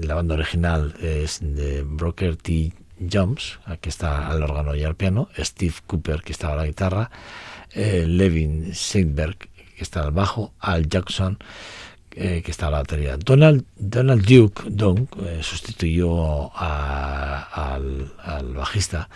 la 0.02 0.14
banda 0.14 0.34
original 0.34 0.94
es 1.00 1.38
de 1.40 1.82
Broker 1.82 2.36
T. 2.36 2.72
Jones, 2.98 3.58
que 3.80 3.88
está 3.88 4.28
al 4.28 4.42
órgano 4.42 4.74
y 4.74 4.82
al 4.82 4.96
piano, 4.96 5.28
Steve 5.36 5.74
Cooper, 5.86 6.22
que 6.22 6.32
estaba 6.32 6.54
a 6.54 6.56
la 6.56 6.66
guitarra, 6.66 7.10
eh, 7.72 8.04
Levin 8.06 8.74
Seinberg, 8.74 9.36
que 9.36 9.82
está 9.82 10.02
al 10.02 10.12
bajo, 10.12 10.54
Al 10.58 10.88
Jackson, 10.88 11.38
eh, 12.18 12.40
que 12.42 12.50
está 12.50 12.70
la 12.70 12.78
batería. 12.78 13.18
Donald, 13.18 13.66
Donald 13.76 14.24
Duke 14.24 14.62
Don 14.70 15.06
eh, 15.26 15.40
sustituyó 15.42 16.50
a, 16.56 17.74
al, 17.74 18.10
al, 18.24 18.54
bajista 18.54 19.10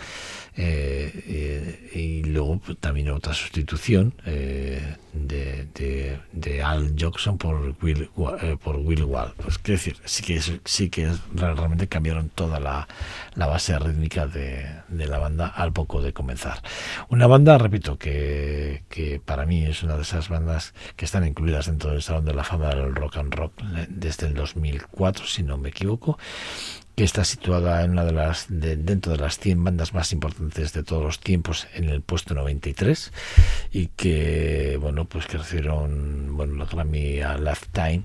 eh, 0.57 1.89
y 1.93 2.23
luego 2.23 2.59
también 2.79 3.09
otra 3.09 3.33
sustitución 3.33 4.13
eh, 4.25 4.97
de, 5.13 5.67
de, 5.73 6.19
de, 6.33 6.61
Al 6.61 6.93
Jackson 6.95 7.37
por 7.37 7.75
Will, 7.81 8.09
por 8.61 8.75
Will 8.77 9.03
Wall. 9.05 9.33
Pues 9.41 9.57
quiero 9.57 9.77
decir, 9.79 9.97
sí 10.03 10.23
que, 10.23 10.41
sí 10.65 10.89
que 10.89 11.11
realmente 11.33 11.87
cambiaron 11.87 12.29
toda 12.29 12.59
la, 12.59 12.87
la 13.35 13.47
base 13.47 13.77
rítmica 13.79 14.27
de, 14.27 14.65
de, 14.89 15.07
la 15.07 15.19
banda 15.19 15.47
al 15.47 15.71
poco 15.71 16.01
de 16.01 16.11
comenzar. 16.11 16.61
Una 17.09 17.27
banda, 17.27 17.57
repito, 17.57 17.97
que, 17.97 18.83
que 18.89 19.21
para 19.23 19.45
mí 19.45 19.65
es 19.65 19.83
una 19.83 19.95
de 19.95 20.01
esas 20.01 20.27
bandas 20.27 20.73
que 20.97 21.05
están 21.05 21.25
incluidas 21.25 21.67
dentro 21.67 21.91
del 21.91 22.01
Salón 22.01 22.25
de 22.25 22.33
la 22.33 22.43
Fama 22.43 22.69
del 22.69 22.93
Rock 22.93 23.17
and 23.17 23.33
Rock 23.33 23.53
desde 23.89 24.27
el 24.27 24.33
2004, 24.33 25.25
si 25.25 25.43
no 25.43 25.57
me 25.57 25.69
equivoco, 25.69 26.17
que 26.95 27.03
está 27.03 27.23
situada 27.23 27.83
en 27.83 27.91
una 27.91 28.05
de 28.05 28.11
las 28.11 28.45
de, 28.49 28.75
dentro 28.75 29.13
de 29.13 29.19
las 29.19 29.39
100 29.39 29.63
bandas 29.63 29.93
más 29.93 30.11
importantes 30.11 30.73
de 30.73 30.83
todos 30.83 31.03
los 31.03 31.19
tiempos 31.19 31.67
en 31.73 31.89
el 31.89 32.01
puesto 32.01 32.33
93 32.33 33.11
y 33.71 33.87
que 33.87 34.77
bueno 34.81 35.05
pues 35.05 35.25
que 35.27 35.37
recibieron 35.37 36.35
bueno 36.35 36.55
la 36.55 36.65
Grammy 36.65 37.21
a 37.21 37.37
Lifetime 37.37 38.03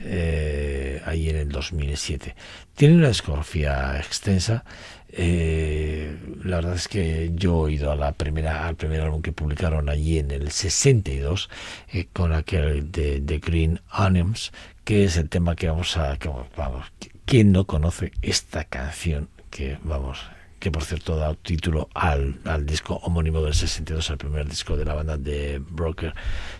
eh, 0.00 1.00
ahí 1.06 1.30
en 1.30 1.36
el 1.36 1.48
2007 1.50 2.34
tiene 2.74 2.96
una 2.96 3.08
discografía 3.08 3.96
extensa. 3.96 4.64
Eh, 5.08 6.14
la 6.44 6.56
verdad 6.56 6.74
es 6.74 6.88
que 6.88 7.30
yo 7.34 7.68
he 7.68 7.72
ido 7.72 7.90
a 7.90 7.96
la 7.96 8.12
primera 8.12 8.66
al 8.66 8.76
primer 8.76 9.00
álbum 9.00 9.22
que 9.22 9.32
publicaron 9.32 9.88
allí 9.88 10.18
en 10.18 10.30
el 10.30 10.50
62 10.50 11.48
eh, 11.92 12.08
con 12.12 12.34
aquel 12.34 12.90
de, 12.92 13.20
de 13.20 13.38
Green 13.38 13.80
Onions 13.96 14.52
que 14.84 15.04
es 15.04 15.16
el 15.16 15.28
tema 15.30 15.56
que 15.56 15.68
vamos 15.68 15.96
a 15.96 16.18
que, 16.18 16.28
vamos 16.56 16.84
¿Quién 17.26 17.50
no 17.50 17.66
conoce 17.66 18.12
esta 18.22 18.62
canción 18.62 19.28
que, 19.50 19.78
vamos, 19.82 20.20
que 20.60 20.70
por 20.70 20.84
cierto 20.84 21.16
da 21.16 21.34
título 21.34 21.88
al, 21.92 22.38
al 22.44 22.64
disco 22.64 23.00
homónimo 23.02 23.42
del 23.42 23.52
62, 23.52 24.10
al 24.10 24.16
primer 24.16 24.46
disco 24.46 24.76
de 24.76 24.84
la 24.84 24.94
banda 24.94 25.16
de 25.16 25.58
Broker 25.58 26.14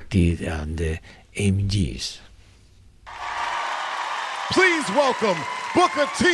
T 0.09 0.37
and 0.51 0.77
the 0.77 1.01
MGs? 1.37 2.19
Please 4.51 4.91
welcome 4.91 5.39
Booker 5.73 6.09
T 6.19 6.27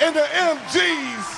and 0.00 0.16
the 0.16 0.24
MGs. 0.24 1.36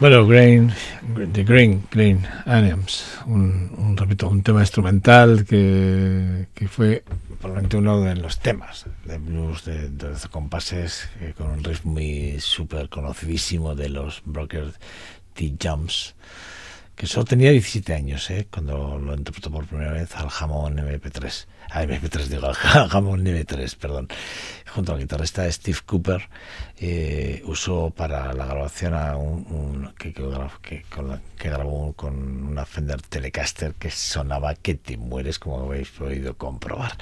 Bueno, 0.00 0.28
Green, 0.28 0.72
The 1.32 1.42
Green, 1.42 1.82
Green 1.90 2.24
Onions, 2.46 3.18
un, 3.26 3.74
un, 3.76 3.96
repito, 3.96 4.28
un 4.28 4.44
tema 4.44 4.60
instrumental 4.60 5.44
que, 5.44 6.46
que 6.54 6.68
fue 6.68 7.02
probablemente 7.40 7.78
uno 7.78 8.00
de 8.02 8.14
los 8.14 8.38
temas 8.38 8.86
de 9.04 9.18
blues 9.18 9.64
de, 9.64 9.88
de 9.88 10.10
los 10.10 10.28
compases 10.28 11.08
eh, 11.20 11.34
con 11.36 11.48
un 11.50 11.64
riff 11.64 11.84
muy 11.84 12.38
súper 12.38 12.88
conocidísimo 12.88 13.74
de 13.74 13.88
los 13.88 14.22
Brokers 14.24 14.78
T. 15.34 15.56
Que 16.98 17.06
solo 17.06 17.24
tenía 17.24 17.52
17 17.52 17.94
años 17.94 18.28
¿eh? 18.28 18.48
cuando 18.50 18.98
lo 18.98 19.14
interpretó 19.14 19.52
por 19.52 19.64
primera 19.66 19.92
vez 19.92 20.16
al 20.16 20.28
jamón 20.30 20.78
MP3. 20.78 21.46
Ah, 21.70 21.84
MP3 21.84 22.24
digo, 22.24 22.48
al 22.74 22.88
jamón 22.88 23.24
MP3, 23.24 23.76
perdón. 23.76 24.08
Junto 24.66 24.94
al 24.94 24.98
guitarrista 24.98 25.50
Steve 25.52 25.78
Cooper 25.86 26.28
eh, 26.76 27.40
usó 27.44 27.90
para 27.90 28.32
la 28.32 28.46
grabación 28.46 28.94
a 28.94 29.16
un, 29.16 29.94
que, 29.96 30.12
con 30.12 30.32
la, 30.32 30.50
que, 30.60 31.48
grabó 31.48 31.92
con 31.92 32.48
una 32.48 32.66
Fender 32.66 33.00
Telecaster 33.00 33.74
que 33.74 33.92
sonaba 33.92 34.56
que 34.56 34.74
te 34.74 34.96
mueres, 34.96 35.38
como 35.38 35.60
habéis 35.60 35.90
podido 35.90 36.36
comprobar. 36.36 36.96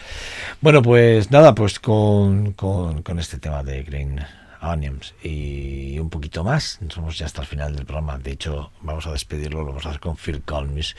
Bueno, 0.60 0.82
pues 0.82 1.30
nada, 1.30 1.54
pues 1.54 1.80
con, 1.80 2.52
con 2.52 3.18
este 3.18 3.38
tema 3.38 3.62
de 3.62 3.82
Green 3.82 4.20
Onions 4.60 5.14
y 5.22 5.98
un 5.98 6.10
poquito 6.10 6.44
más. 6.44 6.78
Somos 6.88 7.18
ya 7.18 7.26
hasta 7.26 7.42
el 7.42 7.46
final 7.46 7.76
del 7.76 7.86
programa. 7.86 8.18
De 8.18 8.32
hecho, 8.32 8.72
vamos 8.82 9.06
a 9.06 9.12
despedirlo, 9.12 9.60
lo 9.60 9.66
vamos 9.68 9.86
a 9.86 9.90
hacer 9.90 10.00
con 10.00 10.16
Phil 10.16 10.42
Collins, 10.42 10.96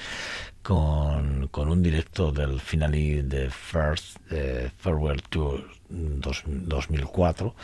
con, 0.62 1.48
con 1.50 1.70
un 1.70 1.82
directo 1.82 2.32
del 2.32 2.60
finale 2.60 3.24
de 3.24 3.50
First 3.50 4.18
Farewell 4.78 5.22
Tour 5.24 5.78
dos, 5.90 6.44
2004. 6.46 7.56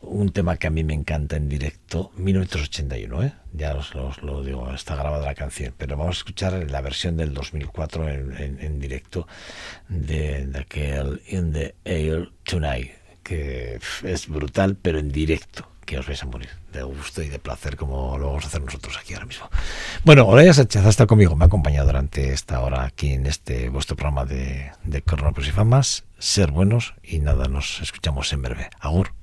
Un 0.00 0.30
tema 0.30 0.56
que 0.56 0.68
a 0.68 0.70
mí 0.70 0.84
me 0.84 0.94
encanta 0.94 1.36
en 1.36 1.48
directo, 1.48 2.12
1981, 2.16 3.24
¿eh? 3.24 3.32
ya 3.52 3.74
os, 3.74 3.92
lo 4.22 4.44
digo, 4.44 4.70
está 4.72 4.94
grabada 4.94 5.24
la 5.24 5.34
canción, 5.34 5.74
pero 5.76 5.96
vamos 5.96 6.16
a 6.16 6.18
escuchar 6.18 6.70
la 6.70 6.80
versión 6.80 7.16
del 7.16 7.34
2004 7.34 8.08
en, 8.08 8.36
en, 8.36 8.60
en 8.60 8.78
directo 8.78 9.26
de 9.88 10.48
aquel 10.54 11.20
In 11.26 11.52
the 11.52 11.74
Air 11.84 12.30
Tonight 12.44 12.97
que 13.28 13.78
es 14.02 14.28
brutal, 14.28 14.76
pero 14.80 14.98
en 14.98 15.12
directo, 15.12 15.68
que 15.84 15.98
os 15.98 16.06
vais 16.06 16.22
a 16.22 16.26
morir 16.26 16.48
de 16.72 16.82
gusto 16.82 17.22
y 17.22 17.28
de 17.28 17.38
placer 17.38 17.76
como 17.76 18.18
lo 18.18 18.26
vamos 18.26 18.44
a 18.44 18.48
hacer 18.48 18.62
nosotros 18.62 18.98
aquí 18.98 19.14
ahora 19.14 19.26
mismo. 19.26 19.48
Bueno, 20.04 20.26
Olaya 20.26 20.52
Sánchez 20.52 21.00
ha 21.00 21.06
conmigo, 21.06 21.36
me 21.36 21.44
ha 21.44 21.46
acompañado 21.46 21.86
durante 21.86 22.32
esta 22.32 22.60
hora 22.60 22.84
aquí 22.84 23.12
en 23.12 23.26
este 23.26 23.68
vuestro 23.68 23.96
programa 23.96 24.24
de, 24.24 24.70
de 24.84 25.02
Coronavirus 25.02 25.48
y 25.48 25.52
Famas. 25.52 26.04
Ser 26.18 26.50
buenos 26.50 26.94
y 27.02 27.20
nada, 27.20 27.48
nos 27.48 27.80
escuchamos 27.80 28.32
en 28.32 28.42
breve. 28.42 28.70
Agur. 28.80 29.17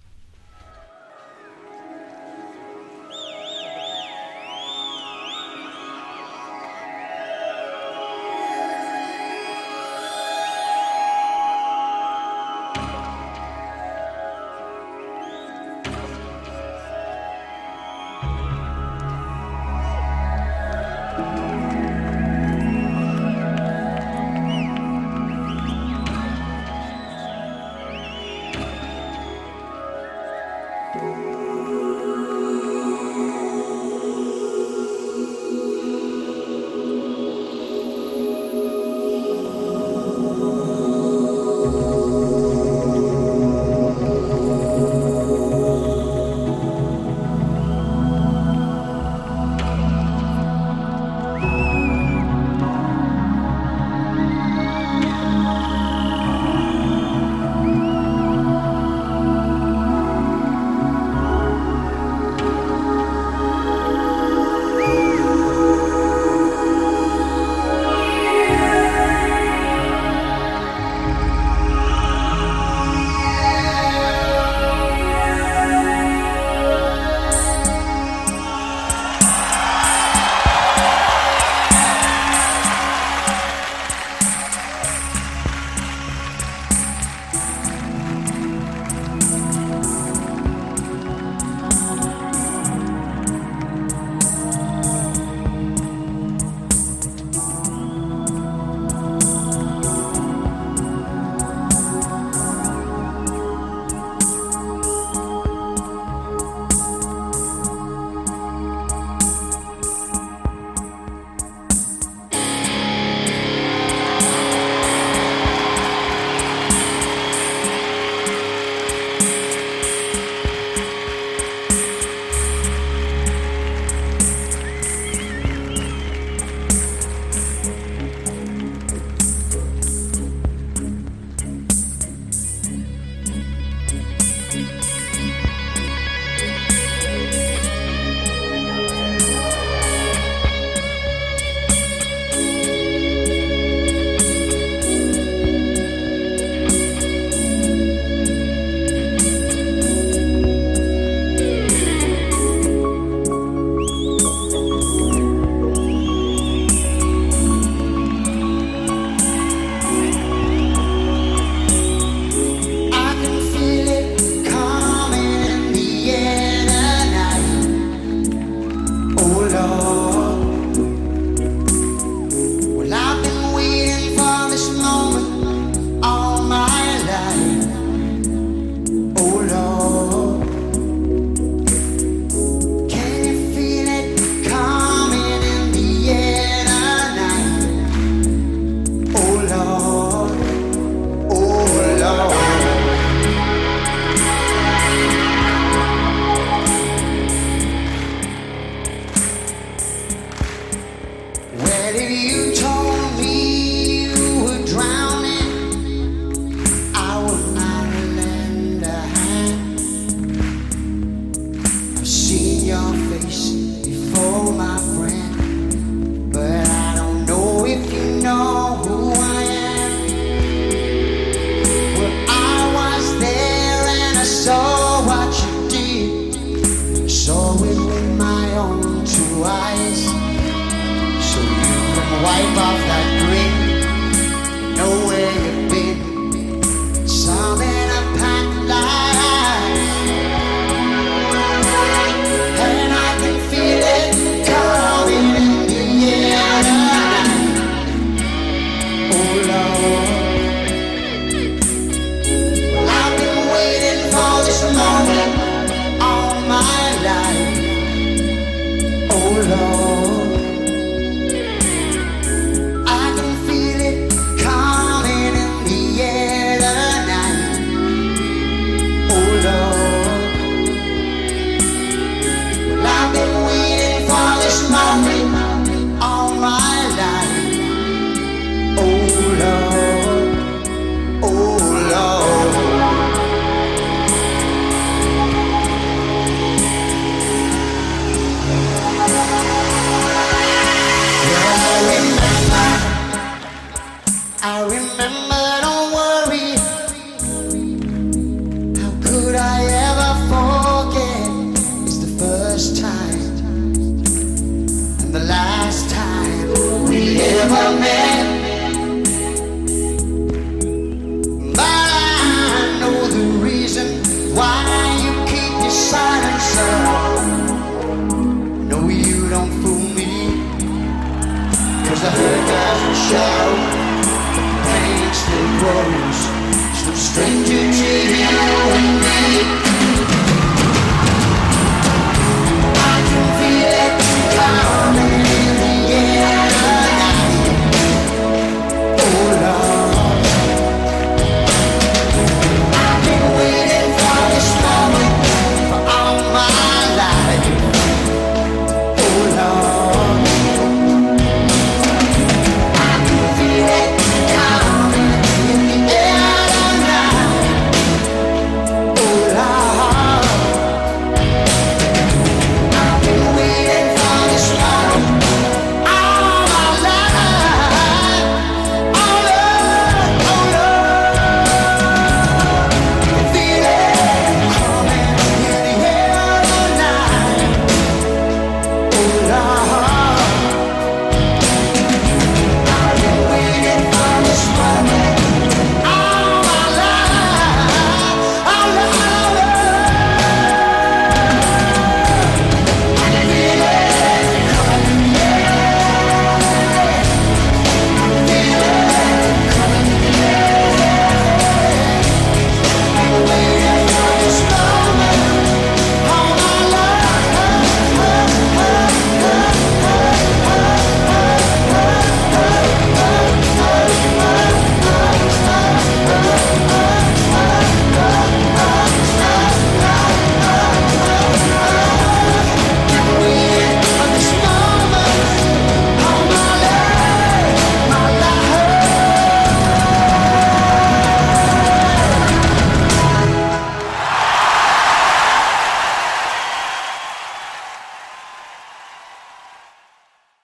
above 232.55 232.79
that. 232.87 233.14